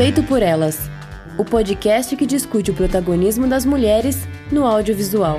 Feito 0.00 0.22
por 0.22 0.42
Elas 0.42 0.78
o 1.38 1.44
podcast 1.44 2.16
que 2.16 2.24
discute 2.24 2.70
o 2.70 2.74
protagonismo 2.74 3.46
das 3.46 3.66
mulheres 3.66 4.16
no 4.50 4.64
audiovisual. 4.64 5.36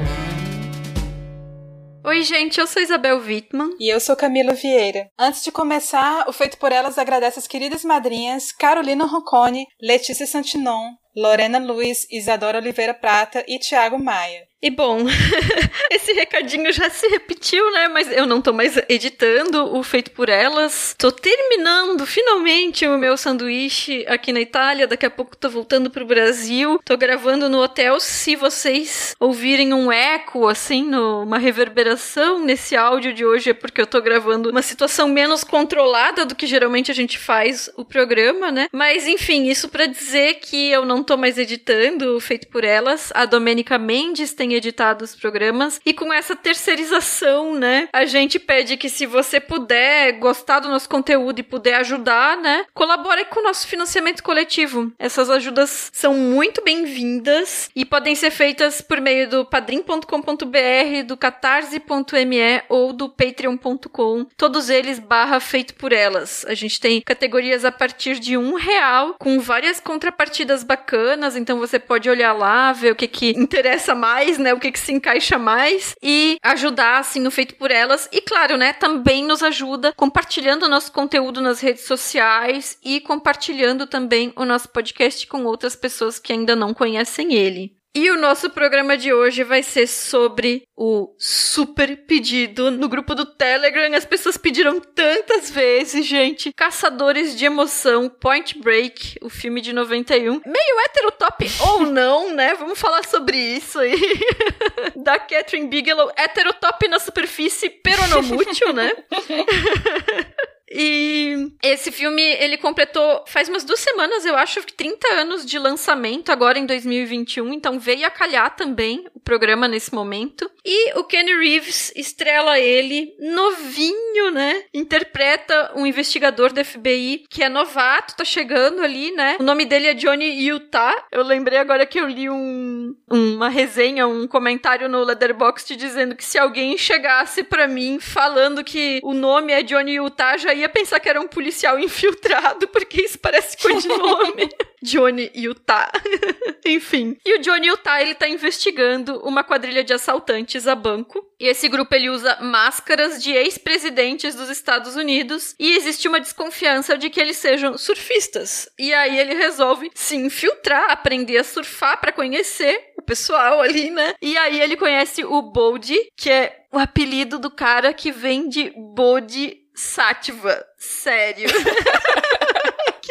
Oi, 2.06 2.22
gente, 2.22 2.60
eu 2.60 2.68
sou 2.68 2.80
Isabel 2.80 3.18
Wittmann. 3.18 3.72
E 3.80 3.90
eu 3.90 4.00
sou 4.00 4.16
Camila 4.16 4.54
Vieira. 4.54 5.08
Antes 5.18 5.44
de 5.44 5.52
começar, 5.52 6.30
o 6.30 6.32
Feito 6.32 6.60
por 6.60 6.72
Elas 6.72 7.00
agradece 7.00 7.40
as 7.40 7.48
queridas 7.48 7.84
madrinhas 7.84 8.52
Carolina 8.52 9.06
Roncone, 9.06 9.66
Letícia 9.82 10.28
Santinon, 10.28 10.92
Lorena 11.16 11.60
Luiz, 11.60 12.08
Isadora 12.12 12.60
Oliveira 12.60 12.94
Prata 12.94 13.44
e 13.48 13.60
Tiago 13.60 13.98
Maia. 13.98 14.52
E 14.64 14.70
bom, 14.70 15.08
esse 15.90 16.14
recadinho 16.14 16.72
já 16.72 16.88
se 16.88 17.08
repetiu, 17.08 17.72
né? 17.72 17.88
Mas 17.88 18.12
eu 18.12 18.28
não 18.28 18.40
tô 18.40 18.54
mais 18.54 18.78
editando 18.88 19.76
o 19.76 19.82
Feito 19.82 20.12
por 20.12 20.30
Elas. 20.30 20.94
Tô 21.00 21.12
terminando 21.12 22.06
finalmente 22.06 22.86
o 22.86 22.96
meu 22.96 23.18
sanduíche 23.18 24.06
aqui 24.08 24.32
na 24.32 24.40
Itália. 24.40 24.86
Daqui 24.86 25.08
a 25.08 25.10
pouco 25.10 25.36
tô 25.36 25.50
voltando 25.50 25.90
pro 25.90 26.06
Brasil. 26.06 26.80
Tô 26.86 26.96
gravando 26.96 27.50
no 27.50 27.60
hotel. 27.60 28.00
Se 28.00 28.36
vocês 28.36 29.16
ouvirem 29.20 29.74
um 29.74 29.92
eco, 29.92 30.48
assim, 30.48 30.84
no, 30.84 31.24
uma 31.24 31.40
reverberação 31.40 32.38
nesse 32.38 32.76
áudio 32.76 33.14
de 33.14 33.26
hoje, 33.26 33.50
é 33.50 33.56
porque 33.56 33.82
eu 33.82 33.88
tô 33.88 34.00
gravando 34.00 34.52
uma 34.52 34.62
situação 34.62 35.08
menos 35.10 35.44
controlada 35.44 36.24
do 36.24 36.36
que 36.36 36.46
geralmente 36.46 36.92
a 36.92 36.96
gente 36.96 37.18
faz 37.18 37.68
o 37.76 37.84
programa, 37.84 38.52
né? 38.52 38.68
Mas 38.72 39.08
enfim, 39.08 39.50
isso 39.50 39.70
para 39.70 39.88
dizer 39.88 40.36
que 40.36 40.70
eu 40.70 40.86
não 40.86 41.01
tô 41.04 41.18
mais 41.18 41.38
editando 41.38 42.20
Feito 42.20 42.48
por 42.48 42.64
Elas. 42.64 43.12
A 43.16 43.26
Domênica 43.26 43.78
Mendes 43.78 44.34
tem 44.34 44.54
editado 44.54 45.04
os 45.04 45.16
programas. 45.16 45.80
E 45.86 45.94
com 45.94 46.14
essa 46.14 46.36
terceirização, 46.36 47.54
né, 47.54 47.90
a 47.92 48.06
gente 48.06 48.40
pede 48.40 48.78
que 48.78 48.90
se 48.90 49.06
você 49.06 49.40
puder 49.40 50.14
gostar 50.14 50.60
do 50.60 50.70
nosso 50.70 50.88
conteúdo 50.88 51.40
e 51.40 51.44
puder 51.44 51.76
ajudar, 51.76 52.38
né, 52.38 52.66
colabore 52.74 53.26
com 53.26 53.40
o 53.40 53.44
nosso 53.44 53.68
financiamento 53.68 54.22
coletivo. 54.22 54.92
Essas 55.00 55.30
ajudas 55.30 55.90
são 55.94 56.14
muito 56.14 56.64
bem-vindas 56.64 57.70
e 57.76 57.86
podem 57.86 58.16
ser 58.16 58.32
feitas 58.32 58.82
por 58.82 59.02
meio 59.02 59.30
do 59.30 59.46
padrim.com.br, 59.46 61.04
do 61.06 61.18
catarse.me 61.18 62.64
ou 62.70 62.94
do 62.94 63.10
patreon.com. 63.10 64.26
Todos 64.38 64.70
eles 64.70 65.00
barra 65.00 65.40
feito 65.40 65.74
por 65.76 65.92
elas. 65.92 66.46
A 66.48 66.54
gente 66.54 66.80
tem 66.80 67.02
categorias 67.02 67.66
a 67.66 67.72
partir 67.72 68.20
de 68.20 68.38
um 68.38 68.56
real, 68.56 69.16
com 69.20 69.40
várias 69.40 69.80
contrapartidas 69.80 70.64
bacanas, 70.64 70.91
então 71.36 71.60
você 71.60 71.80
pode 71.80 72.10
olhar 72.10 72.34
lá, 72.34 72.72
ver 72.74 72.92
o 72.92 72.96
que 72.96 73.08
que 73.08 73.30
interessa 73.38 73.96
mais, 73.96 74.38
né? 74.38 74.54
O 74.54 74.60
que, 74.60 74.72
que 74.72 74.80
se 74.80 74.92
encaixa 74.92 75.38
mais 75.38 75.96
e 76.02 76.38
ajudar, 76.44 77.00
assim, 77.00 77.20
no 77.20 77.32
feito 77.32 77.56
por 77.56 77.72
elas. 77.72 78.08
E 78.12 78.22
claro, 78.22 78.58
né? 78.58 78.74
Também 78.74 79.26
nos 79.26 79.44
ajuda 79.44 79.94
compartilhando 79.96 80.64
o 80.64 80.70
nosso 80.70 80.92
conteúdo 80.92 81.42
nas 81.42 81.60
redes 81.60 81.86
sociais 81.86 82.78
e 82.84 83.00
compartilhando 83.02 83.88
também 83.88 84.34
o 84.36 84.46
nosso 84.46 84.70
podcast 84.70 85.26
com 85.28 85.44
outras 85.46 85.76
pessoas 85.76 86.20
que 86.20 86.34
ainda 86.34 86.56
não 86.56 86.74
conhecem 86.74 87.34
ele. 87.34 87.81
E 87.94 88.10
o 88.10 88.18
nosso 88.18 88.50
programa 88.50 88.98
de 88.98 89.12
hoje 89.12 89.44
vai 89.44 89.62
ser 89.62 89.86
sobre 89.86 90.64
o 90.78 91.14
super 91.20 92.06
pedido 92.06 92.72
no 92.72 92.88
grupo 92.88 93.14
do 93.14 93.26
Telegram. 93.26 93.94
As 93.94 94.06
pessoas 94.06 94.38
pediram 94.38 94.80
tantas 94.80 95.52
vezes, 95.52 96.06
gente. 96.06 96.54
Caçadores 96.56 97.38
de 97.38 97.44
Emoção, 97.44 98.08
Point 98.08 98.58
Break, 98.60 99.18
o 99.22 99.30
filme 99.30 99.60
de 99.60 99.74
91. 99.74 100.42
Meio 100.46 100.80
heterotop 100.86 101.52
ou 101.68 101.82
não, 101.82 102.34
né? 102.34 102.54
Vamos 102.54 102.80
falar 102.80 103.06
sobre 103.06 103.38
isso 103.38 103.78
aí. 103.78 104.00
da 104.96 105.20
Catherine 105.20 105.68
Bigelow. 105.68 106.10
Heterotop 106.16 106.88
na 106.88 106.98
superfície, 106.98 107.70
peronomútil, 107.70 108.72
né? 108.72 108.94
E 110.74 111.52
esse 111.62 111.92
filme, 111.92 112.22
ele 112.22 112.58
completou 112.58 113.26
faz 113.28 113.50
umas 113.50 113.66
duas 113.66 113.80
semanas, 113.82 114.26
eu 114.26 114.38
acho, 114.38 114.62
30 114.62 115.06
anos 115.16 115.46
de 115.46 115.60
lançamento 115.60 116.32
agora 116.32 116.58
em 116.58 116.66
2021, 116.66 117.52
então 117.52 117.78
veio 117.78 118.08
a 118.08 118.10
calhar 118.10 118.56
também 118.56 119.06
programa 119.24 119.68
nesse 119.68 119.94
momento. 119.94 120.50
E 120.66 120.98
o 121.00 121.04
Kenny 121.04 121.34
Reeves 121.34 121.92
estrela 121.96 122.60
ele 122.60 123.16
novinho, 123.20 124.32
né? 124.32 124.64
Interpreta 124.74 125.72
um 125.76 125.86
investigador 125.86 126.54
da 126.54 126.64
FBI 126.64 127.26
que 127.30 127.44
é 127.44 127.50
novato, 127.50 128.16
tá 128.16 128.24
chegando 128.24 128.82
ali, 128.82 129.12
né? 129.12 129.38
O 129.40 129.44
nome 129.44 129.66
dele 129.66 129.88
é 129.88 129.94
Johnny 129.94 130.48
Utah. 130.48 131.06
Eu 131.12 131.24
lembrei 131.24 131.58
agora 131.58 131.86
que 131.86 132.00
eu 132.00 132.08
li 132.08 132.30
um, 132.30 132.96
uma 133.10 133.50
resenha, 133.50 134.08
um 134.08 134.28
comentário 134.28 134.88
no 134.88 135.04
Letterboxd 135.04 135.76
dizendo 135.76 136.16
que 136.16 136.24
se 136.24 136.38
alguém 136.38 136.78
chegasse 136.78 137.44
para 137.44 137.68
mim 137.68 138.00
falando 138.00 138.64
que 138.64 139.00
o 139.04 139.14
nome 139.14 139.54
é 139.54 139.64
Johnny 139.64 139.96
Utah, 139.96 140.38
já 140.38 140.54
ia 140.54 140.70
pensar 140.70 141.00
que 141.00 141.10
era 141.10 141.20
um 141.20 141.28
policial 141.28 141.78
infiltrado, 141.80 142.68
porque 142.68 143.02
isso 143.02 143.20
parece 143.20 143.58
codinome. 143.58 144.50
Johnny 144.84 145.32
Utah. 145.36 145.92
Enfim. 146.66 147.18
E 147.26 147.38
o 147.38 147.42
Johnny 147.42 147.68
Utah, 147.68 148.02
ele 148.02 148.16
tá 148.16 148.28
investigando 148.28 149.20
uma 149.24 149.44
quadrilha 149.44 149.84
de 149.84 149.94
assaltantes 149.94 150.68
a 150.68 150.76
banco. 150.76 151.26
E 151.40 151.48
esse 151.48 151.68
grupo, 151.68 151.94
ele 151.96 152.10
usa 152.10 152.38
máscaras 152.42 153.22
de 153.22 153.32
ex-presidentes 153.32 154.36
dos 154.36 154.50
Estados 154.50 154.96
Unidos. 154.96 155.56
E 155.60 155.76
existe 155.76 156.08
uma 156.08 156.20
desconfiança 156.20 156.98
de 156.98 157.10
que 157.10 157.20
eles 157.20 157.38
sejam 157.38 157.78
surfistas. 157.78 158.70
E 158.78 158.94
aí 158.94 159.18
ele 159.18 159.34
resolve 159.34 159.92
se 159.94 160.16
infiltrar, 160.16 160.92
aprender 160.92 161.38
a 161.38 161.44
surfar 161.44 162.00
para 162.00 162.12
conhecer 162.12 162.92
o 162.98 163.02
pessoal 163.02 163.60
ali, 163.60 163.90
né? 163.90 164.14
E 164.22 164.38
aí 164.38 164.62
ele 164.62 164.78
conhece 164.78 165.26
o 165.26 165.42
Boldy, 165.42 165.98
que 166.16 166.30
é 166.30 166.66
o 166.72 166.78
apelido 166.78 167.40
do 167.40 167.50
cara 167.50 167.94
que 167.94 168.12
vem 168.12 168.48
de 168.48 168.72
Bode 168.76 169.58
Sativa. 169.74 170.64
Sério. 170.78 171.50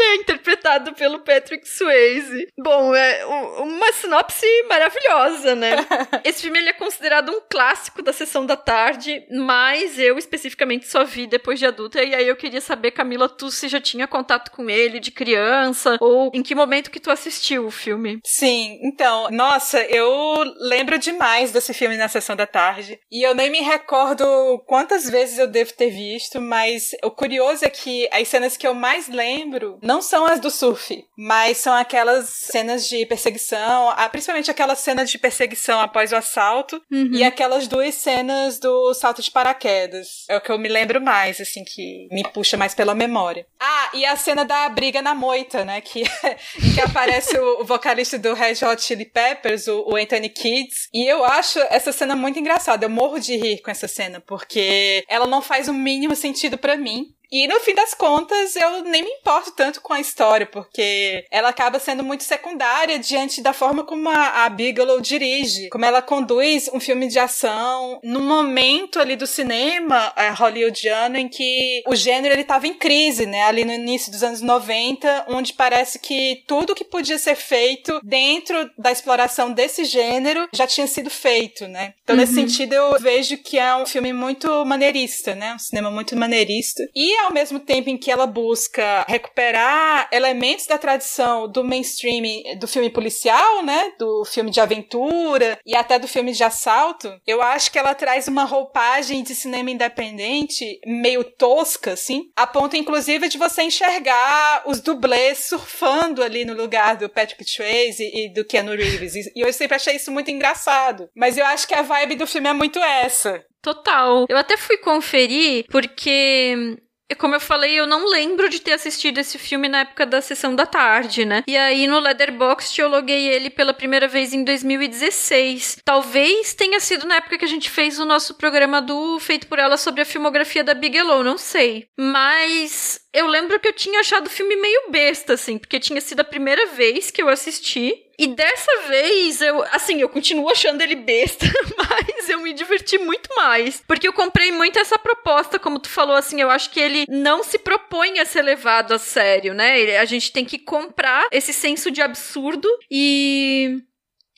que 0.01 0.03
é 0.03 0.17
interpretado 0.17 0.95
pelo 0.95 1.19
Patrick 1.19 1.69
Swayze. 1.69 2.49
Bom, 2.59 2.95
é 2.95 3.27
uma 3.27 3.93
sinopse 3.93 4.47
maravilhosa, 4.67 5.55
né? 5.55 5.77
Esse 6.25 6.43
filme 6.43 6.59
ele 6.59 6.71
é 6.71 6.73
considerado 6.73 7.31
um 7.31 7.43
clássico 7.51 8.03
da 8.03 8.11
sessão 8.11 8.47
da 8.47 8.57
tarde, 8.57 9.23
mas 9.31 9.99
eu 9.99 10.17
especificamente 10.17 10.87
só 10.87 11.05
vi 11.05 11.27
depois 11.27 11.59
de 11.59 11.67
adulta. 11.67 12.03
E 12.03 12.15
aí 12.15 12.27
eu 12.27 12.37
queria 12.37 12.63
saber, 12.63 12.93
Camila, 12.93 13.29
tu 13.29 13.51
se 13.51 13.69
já 13.69 13.79
tinha 13.79 14.09
contato 14.09 14.51
com 14.51 14.71
ele 14.71 15.01
de 15.01 15.11
criança 15.11 15.99
ou 16.01 16.31
em 16.33 16.43
que 16.43 16.55
momento 16.55 16.91
que 16.91 17.01
tu 17.01 17.11
assistiu 17.11 17.67
o 17.67 17.71
filme? 17.71 18.21
Sim, 18.25 18.79
então, 18.83 19.31
nossa, 19.31 19.83
eu 19.83 20.43
lembro 20.61 20.99
demais 20.99 21.53
desse 21.53 21.75
filme 21.75 21.99
na 21.99 22.09
sessão 22.09 22.35
da 22.35 22.47
tarde. 22.47 22.99
E 23.11 23.23
eu 23.23 23.35
nem 23.35 23.51
me 23.51 23.61
recordo 23.61 24.25
quantas 24.67 25.11
vezes 25.11 25.39
eu 25.39 25.47
devo 25.47 25.75
ter 25.75 25.91
visto, 25.91 26.41
mas 26.41 26.93
o 27.05 27.11
curioso 27.11 27.67
é 27.67 27.69
que 27.69 28.09
as 28.11 28.27
cenas 28.29 28.57
que 28.57 28.67
eu 28.67 28.73
mais 28.73 29.07
lembro 29.07 29.79
não 29.91 30.01
são 30.01 30.25
as 30.25 30.39
do 30.39 30.53
surf, 30.53 31.05
mas 31.19 31.57
são 31.57 31.75
aquelas 31.75 32.29
cenas 32.29 32.87
de 32.87 33.05
perseguição, 33.07 33.93
principalmente 34.13 34.49
aquela 34.49 34.77
cena 34.77 35.05
de 35.05 35.19
perseguição 35.19 35.81
após 35.81 36.13
o 36.13 36.17
assalto 36.17 36.81
uhum. 36.89 37.11
e 37.13 37.25
aquelas 37.25 37.67
duas 37.67 37.97
cenas 37.97 38.61
do 38.61 38.95
salto 38.95 39.21
de 39.21 39.33
paraquedas. 39.33 40.27
É 40.29 40.37
o 40.37 40.41
que 40.41 40.53
eu 40.53 40.59
me 40.61 40.69
lembro 40.69 41.01
mais, 41.01 41.41
assim, 41.41 41.65
que 41.65 42.07
me 42.13 42.23
puxa 42.23 42.57
mais 42.57 42.73
pela 42.73 42.95
memória. 42.95 43.45
Ah, 43.59 43.91
e 43.93 44.07
a 44.07 44.15
cena 44.15 44.45
da 44.45 44.69
briga 44.69 45.03
na 45.03 45.13
moita, 45.13 45.65
né? 45.65 45.81
Que, 45.81 46.05
que 46.73 46.81
aparece 46.81 47.37
o, 47.37 47.63
o, 47.63 47.65
vocalista 47.65 48.17
do 48.17 48.33
Red 48.33 48.65
Hot 48.65 48.81
Chili 48.81 49.05
Peppers, 49.05 49.67
o, 49.67 49.87
o 49.89 49.97
Anthony 49.97 50.29
Kids. 50.29 50.89
E 50.95 51.05
eu 51.05 51.25
acho 51.25 51.59
essa 51.69 51.91
cena 51.91 52.15
muito 52.15 52.39
engraçada. 52.39 52.85
Eu 52.85 52.91
morro 52.91 53.19
de 53.19 53.37
rir 53.37 53.61
com 53.61 53.73
essa 53.73 53.89
cena, 53.89 54.21
porque 54.21 55.05
ela 55.09 55.27
não 55.27 55.43
faz 55.43 55.67
o 55.67 55.75
mínimo 55.75 56.15
sentido 56.15 56.57
para 56.57 56.77
mim. 56.77 57.13
E 57.33 57.47
no 57.47 57.61
fim 57.61 57.75
das 57.75 57.95
contas, 57.95 58.57
eu 58.57 58.83
nem 58.83 59.03
me 59.03 59.11
importo 59.11 59.53
tanto 59.53 59.81
com 59.81 59.93
a 59.93 60.01
história, 60.01 60.47
porque 60.47 61.25
ela 61.31 61.51
acaba 61.51 61.79
sendo 61.79 62.03
muito 62.03 62.25
secundária 62.25 62.99
diante 62.99 63.41
da 63.41 63.53
forma 63.53 63.85
como 63.85 64.09
a, 64.09 64.45
a 64.45 64.49
Bigelow 64.49 65.01
dirige, 65.01 65.69
como 65.69 65.85
ela 65.85 66.03
conduz 66.03 66.69
um 66.73 66.81
filme 66.81 67.07
de 67.07 67.19
ação 67.19 68.01
num 68.03 68.25
momento 68.27 68.99
ali 68.99 69.15
do 69.15 69.27
cinema 69.27 70.13
é, 70.17 70.31
hollywoodiano 70.31 71.17
em 71.17 71.29
que 71.29 71.83
o 71.87 71.95
gênero 71.95 72.35
ele 72.35 72.43
estava 72.43 72.67
em 72.67 72.75
crise, 72.75 73.27
né? 73.27 73.45
Ali 73.45 73.65
no 73.65 73.73
início 73.73 74.11
dos 74.11 74.23
anos 74.23 74.41
90, 74.41 75.27
onde 75.29 75.53
parece 75.53 75.99
que 76.01 76.43
tudo 76.49 76.75
que 76.75 76.85
podia 76.85 77.19
ser 77.19 77.37
feito 77.37 78.01
dentro 78.03 78.71
da 78.77 78.91
exploração 78.91 79.53
desse 79.53 79.85
gênero 79.85 80.49
já 80.53 80.67
tinha 80.67 80.87
sido 80.87 81.11
feito, 81.11 81.69
né? 81.69 81.95
Então, 82.03 82.17
uhum. 82.17 82.21
nesse 82.21 82.35
sentido, 82.35 82.73
eu 82.73 82.99
vejo 82.99 83.39
que 83.39 83.59
é 83.59 83.75
um 83.77 83.87
filme 83.87 84.13
muito 84.13 84.65
maneirista, 84.65 85.35
né? 85.35 85.55
Um 85.55 85.59
cinema 85.59 85.91
muito 85.91 86.17
maneirista. 86.17 86.83
E 86.95 87.20
ao 87.25 87.33
mesmo 87.33 87.61
tempo 87.61 87.89
em 87.89 87.97
que 87.97 88.11
ela 88.11 88.27
busca 88.27 89.05
recuperar 89.09 90.09
elementos 90.13 90.67
da 90.67 90.79
tradição 90.79 91.49
do 91.49 91.65
mainstream 91.65 92.21
do 92.59 92.67
filme 92.67 92.91
policial, 92.91 93.63
né, 93.63 93.93
do 93.99 94.25
filme 94.25 94.51
de 94.51 94.61
aventura 94.61 95.59
e 95.65 95.75
até 95.77 95.99
do 95.99 96.09
filme 96.09 96.33
de 96.33 96.43
assalto, 96.43 97.13
eu 97.27 97.41
acho 97.43 97.71
que 97.71 97.79
ela 97.79 97.95
traz 97.95 98.29
uma 98.29 98.45
roupagem 98.45 99.23
de 99.23 99.35
cinema 99.35 99.71
independente 99.71 100.81
meio 100.87 101.25
tosca, 101.25 101.93
assim, 101.93 102.31
a 102.37 102.47
ponto 102.47 102.77
inclusive 102.77 103.29
de 103.29 103.39
você 103.39 103.63
enxergar 103.63 104.63
os 104.67 104.81
dublês 104.81 105.45
surfando 105.45 106.23
ali 106.23 106.45
no 106.45 106.55
lugar 106.55 106.97
do 106.97 107.09
Patrick 107.09 107.45
Swayze 107.45 108.11
e 108.15 108.33
do 108.33 108.45
Keanu 108.45 108.73
Reeves. 108.73 109.15
E 109.15 109.41
eu 109.41 109.53
sempre 109.53 109.77
achei 109.77 109.97
isso 109.97 110.11
muito 110.11 110.31
engraçado. 110.31 111.09
Mas 111.15 111.37
eu 111.37 111.47
acho 111.47 111.67
que 111.67 111.75
a 111.75 111.83
vibe 111.83 112.17
do 112.17 112.27
filme 112.27 112.49
é 112.49 112.53
muito 112.53 112.79
essa. 112.79 113.45
Total. 113.63 114.27
Eu 114.29 114.37
até 114.37 114.57
fui 114.57 114.79
conferir 114.79 115.67
porque 115.71 116.79
como 117.15 117.35
eu 117.35 117.41
falei, 117.41 117.79
eu 117.79 117.87
não 117.87 118.09
lembro 118.09 118.49
de 118.49 118.61
ter 118.61 118.73
assistido 118.73 119.19
esse 119.19 119.39
filme 119.39 119.69
na 119.69 119.81
época 119.81 120.07
da 120.07 120.21
sessão 120.21 120.55
da 120.55 120.67
tarde, 120.67 121.25
né? 121.25 121.43
E 121.47 121.57
aí 121.57 121.87
no 121.87 121.99
Letterboxd 121.99 122.81
eu 122.81 122.89
loguei 122.89 123.29
ele 123.29 123.51
pela 123.51 123.75
primeira 123.75 124.09
vez 124.09 124.33
em 124.33 124.45
2016. 124.45 125.79
Talvez 125.85 126.55
tenha 126.55 126.81
sido 126.81 127.07
na 127.07 127.17
época 127.17 127.39
que 127.39 127.45
a 127.45 127.49
gente 127.49 127.71
fez 127.71 127.99
o 127.99 128.05
nosso 128.05 128.35
programa 128.35 128.81
do 128.81 129.19
Feito 129.21 129.47
por 129.47 129.59
Ela 129.59 129.77
sobre 129.77 130.03
a 130.03 130.07
filmografia 130.07 130.65
da 130.65 130.75
Bigelow, 130.75 131.23
não 131.23 131.39
sei. 131.39 131.87
Mas 131.99 133.01
eu 133.13 133.27
lembro 133.27 133.59
que 133.59 133.69
eu 133.69 133.73
tinha 133.73 134.01
achado 134.01 134.27
o 134.27 134.31
filme 134.31 134.57
meio 134.57 134.91
besta, 134.91 135.35
assim, 135.35 135.59
porque 135.59 135.81
tinha 135.81 136.01
sido 136.01 136.21
a 136.21 136.25
primeira 136.25 136.67
vez 136.67 137.11
que 137.11 137.21
eu 137.21 137.29
assisti. 137.29 137.95
E 138.21 138.27
dessa 138.27 138.71
vez, 138.87 139.41
eu, 139.41 139.63
assim, 139.73 139.99
eu 139.99 140.09
continuo 140.11 140.51
achando 140.51 140.83
ele 140.83 140.95
besta, 140.95 141.47
mas 141.79 142.29
eu 142.29 142.41
me 142.41 142.53
diverti 142.53 142.99
muito 142.99 143.31
mais. 143.35 143.83
Porque 143.89 144.07
eu 144.07 144.13
comprei 144.13 144.53
muito 144.53 144.79
essa 144.79 144.99
proposta, 144.99 145.59
como 145.59 145.79
tu 145.79 145.89
falou, 145.89 146.15
assim, 146.15 146.39
eu 146.39 146.51
acho 146.51 146.69
que 146.69 146.79
ele 146.79 147.07
não 147.09 147.43
se 147.43 147.59
propõe 147.59 148.19
a 148.19 148.27
ser 148.27 148.43
levado 148.43 148.93
a 148.93 148.99
sério, 148.99 149.55
né? 149.55 149.97
A 149.97 150.05
gente 150.05 150.33
tem 150.33 150.45
que 150.45 150.59
comprar 150.59 151.29
esse 151.33 151.55
senso 151.55 151.91
de 151.91 152.03
absurdo 152.03 152.69
e 152.91 153.79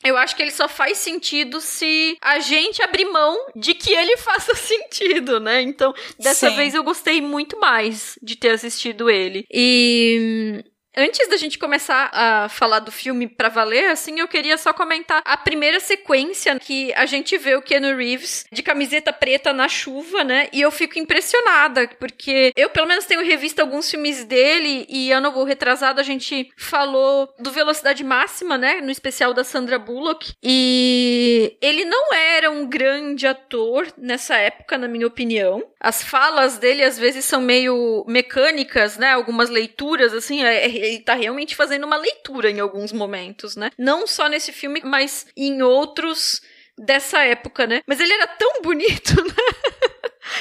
eu 0.04 0.16
acho 0.16 0.36
que 0.36 0.42
ele 0.42 0.52
só 0.52 0.68
faz 0.68 0.98
sentido 0.98 1.60
se 1.60 2.16
a 2.20 2.38
gente 2.38 2.80
abrir 2.82 3.06
mão 3.06 3.36
de 3.56 3.74
que 3.74 3.92
ele 3.92 4.16
faça 4.22 4.54
sentido, 4.54 5.40
né? 5.40 5.60
Então, 5.60 5.92
dessa 6.20 6.50
Sim. 6.50 6.56
vez 6.56 6.72
eu 6.74 6.84
gostei 6.84 7.20
muito 7.20 7.58
mais 7.58 8.16
de 8.22 8.36
ter 8.36 8.50
assistido 8.50 9.10
ele. 9.10 9.44
E 9.52 10.64
Antes 10.94 11.26
da 11.26 11.38
gente 11.38 11.58
começar 11.58 12.10
a 12.12 12.48
falar 12.50 12.80
do 12.80 12.92
filme 12.92 13.26
pra 13.26 13.48
valer, 13.48 13.90
assim, 13.90 14.20
eu 14.20 14.28
queria 14.28 14.58
só 14.58 14.74
comentar 14.74 15.22
a 15.24 15.38
primeira 15.38 15.80
sequência 15.80 16.58
que 16.58 16.92
a 16.92 17.06
gente 17.06 17.38
vê 17.38 17.54
o 17.54 17.62
Keanu 17.62 17.96
Reeves 17.96 18.44
de 18.52 18.62
camiseta 18.62 19.10
preta 19.10 19.54
na 19.54 19.68
chuva, 19.68 20.22
né? 20.22 20.48
E 20.52 20.60
eu 20.60 20.70
fico 20.70 20.98
impressionada, 20.98 21.88
porque 21.98 22.52
eu 22.54 22.68
pelo 22.68 22.86
menos 22.86 23.06
tenho 23.06 23.24
revisto 23.24 23.62
alguns 23.62 23.90
filmes 23.90 24.24
dele 24.24 24.84
e 24.86 25.10
ano 25.12 25.32
retrasado 25.44 25.98
a 25.98 26.04
gente 26.04 26.52
falou 26.58 27.32
do 27.38 27.50
Velocidade 27.50 28.04
Máxima, 28.04 28.58
né? 28.58 28.82
No 28.82 28.90
especial 28.90 29.32
da 29.32 29.44
Sandra 29.44 29.78
Bullock. 29.78 30.34
E 30.42 31.56
ele 31.62 31.86
não 31.86 32.12
era 32.12 32.50
um 32.50 32.66
grande 32.66 33.26
ator 33.26 33.88
nessa 33.96 34.36
época, 34.36 34.76
na 34.76 34.88
minha 34.88 35.06
opinião. 35.06 35.64
As 35.80 36.02
falas 36.02 36.58
dele 36.58 36.84
às 36.84 36.98
vezes 36.98 37.24
são 37.24 37.40
meio 37.40 38.04
mecânicas, 38.06 38.98
né? 38.98 39.12
Algumas 39.12 39.48
leituras, 39.48 40.12
assim, 40.12 40.44
é 40.44 40.81
ele 40.82 41.00
tá 41.00 41.14
realmente 41.14 41.54
fazendo 41.54 41.84
uma 41.84 41.96
leitura 41.96 42.50
em 42.50 42.58
alguns 42.60 42.92
momentos, 42.92 43.56
né? 43.56 43.70
Não 43.78 44.06
só 44.06 44.28
nesse 44.28 44.52
filme, 44.52 44.80
mas 44.84 45.26
em 45.36 45.62
outros 45.62 46.40
dessa 46.76 47.22
época, 47.22 47.66
né? 47.66 47.82
Mas 47.86 48.00
ele 48.00 48.12
era 48.12 48.26
tão 48.26 48.62
bonito, 48.62 49.14
né? 49.24 49.34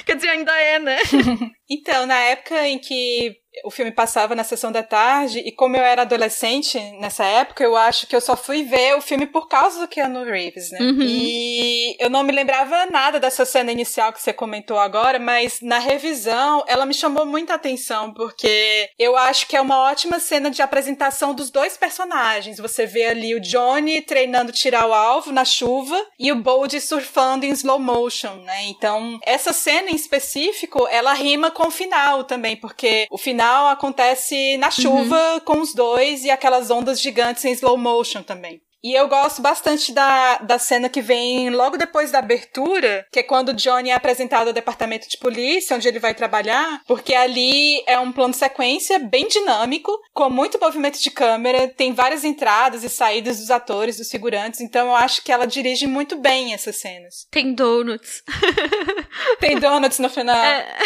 Quer 0.06 0.16
dizer, 0.16 0.30
ainda 0.30 0.56
é, 0.60 0.80
né? 0.80 0.98
então, 1.70 2.06
na 2.06 2.18
época 2.18 2.68
em 2.68 2.80
que 2.80 3.41
o 3.66 3.72
filme 3.72 3.92
passava 3.92 4.34
na 4.36 4.44
sessão 4.44 4.72
da 4.72 4.84
tarde, 4.84 5.40
e 5.40 5.52
como 5.52 5.76
eu 5.76 5.84
era 5.84 6.04
adolescente 6.04 6.80
nessa 7.00 7.26
época, 7.26 7.64
eu 7.64 7.76
acho 7.76 8.08
que 8.08 8.16
eu 8.16 8.22
só 8.22 8.36
fui 8.36 8.64
ver 8.64 8.96
o 8.96 9.02
filme 9.02 9.26
por 9.26 9.48
causa 9.48 9.80
do 9.80 9.88
Keanu 9.88 10.24
Reeves, 10.24 10.72
né? 10.72 10.80
Uhum. 10.80 11.02
E 11.02 11.96
eu 12.00 12.10
não 12.10 12.24
me 12.24 12.32
lembrava 12.32 12.86
nada 12.86 13.20
dessa 13.20 13.46
cena 13.46 13.72
inicial 13.72 14.14
que 14.14 14.22
você 14.22 14.32
comentou 14.32 14.80
agora, 14.80 15.20
mas 15.20 15.60
na 15.62 15.80
revisão 15.80 16.64
ela 16.68 16.86
me 16.86 16.94
chamou 16.94 17.26
muita 17.26 17.54
atenção, 17.54 18.14
porque 18.14 18.90
eu 18.98 19.18
acho 19.18 19.48
que 19.48 19.56
é 19.56 19.62
uma 19.62 19.80
ótima 19.80 20.20
cena 20.20 20.50
de 20.50 20.62
apresentação 20.62 21.34
dos 21.34 21.50
dois 21.50 21.76
personagens. 21.76 22.58
Você 22.58 22.86
vê 22.86 23.06
ali 23.06 23.36
o 23.36 23.42
Johnny 23.42 24.02
treinando 24.02 24.52
tirar 24.52 24.88
o 24.88 24.94
alvo 24.94 25.32
na 25.32 25.44
chuva 25.44 26.00
e 26.18 26.32
o 26.32 26.36
Bold 26.36 26.80
surfando 26.80 27.46
em 27.46 27.52
slow 27.52 27.80
motion, 27.80 28.36
né? 28.38 28.64
Então, 28.64 29.20
essa 29.24 29.52
cena 29.52 29.90
em 29.90 29.96
específico, 29.96 30.88
ela 30.88 31.14
rima 31.14 31.52
com 31.52 31.68
o 31.68 31.72
final 31.72 32.24
também, 32.24 32.56
porque 32.56 33.08
o 33.10 33.18
final 33.18 33.41
final 33.42 33.70
acontece 33.70 34.56
na 34.58 34.70
chuva 34.70 35.34
uhum. 35.34 35.40
com 35.40 35.62
os 35.62 35.74
dois 35.74 36.24
e 36.24 36.30
aquelas 36.30 36.70
ondas 36.70 37.02
gigantes 37.02 37.44
em 37.44 37.52
slow 37.54 37.76
motion 37.76 38.22
também. 38.22 38.62
E 38.84 38.94
eu 38.94 39.08
gosto 39.08 39.42
bastante 39.42 39.92
da, 39.94 40.38
da 40.40 40.58
cena 40.58 40.90
que 40.90 41.02
vem 41.02 41.50
logo 41.50 41.78
depois 41.78 42.12
da 42.12 42.20
abertura, 42.20 43.06
que 43.12 43.20
é 43.20 43.24
quando 43.24 43.50
o 43.50 43.54
Johnny 43.54 43.90
é 43.90 43.94
apresentado 43.94 44.48
ao 44.48 44.54
departamento 44.54 45.08
de 45.08 45.18
polícia, 45.18 45.76
onde 45.76 45.88
ele 45.88 46.00
vai 46.00 46.14
trabalhar, 46.16 46.82
porque 46.88 47.14
ali 47.14 47.84
é 47.86 48.00
um 48.00 48.12
plano 48.12 48.32
de 48.32 48.40
sequência 48.40 48.98
bem 48.98 49.28
dinâmico, 49.28 49.92
com 50.14 50.30
muito 50.30 50.60
movimento 50.60 51.00
de 51.00 51.12
câmera, 51.12 51.68
tem 51.68 51.94
várias 51.94 52.24
entradas 52.24 52.84
e 52.84 52.90
saídas 52.90 53.40
dos 53.40 53.52
atores, 53.52 53.98
dos 53.98 54.10
figurantes, 54.10 54.62
então 54.62 54.88
eu 54.88 54.96
acho 54.96 55.24
que 55.24 55.32
ela 55.32 55.46
dirige 55.46 55.86
muito 55.86 56.16
bem 56.16 56.54
essas 56.54 56.78
cenas. 56.78 57.28
Tem 57.30 57.54
donuts. 57.54 58.24
tem 59.40 59.60
donuts 59.60 60.00
no 60.00 60.10
final. 60.10 60.36
É. 60.36 60.78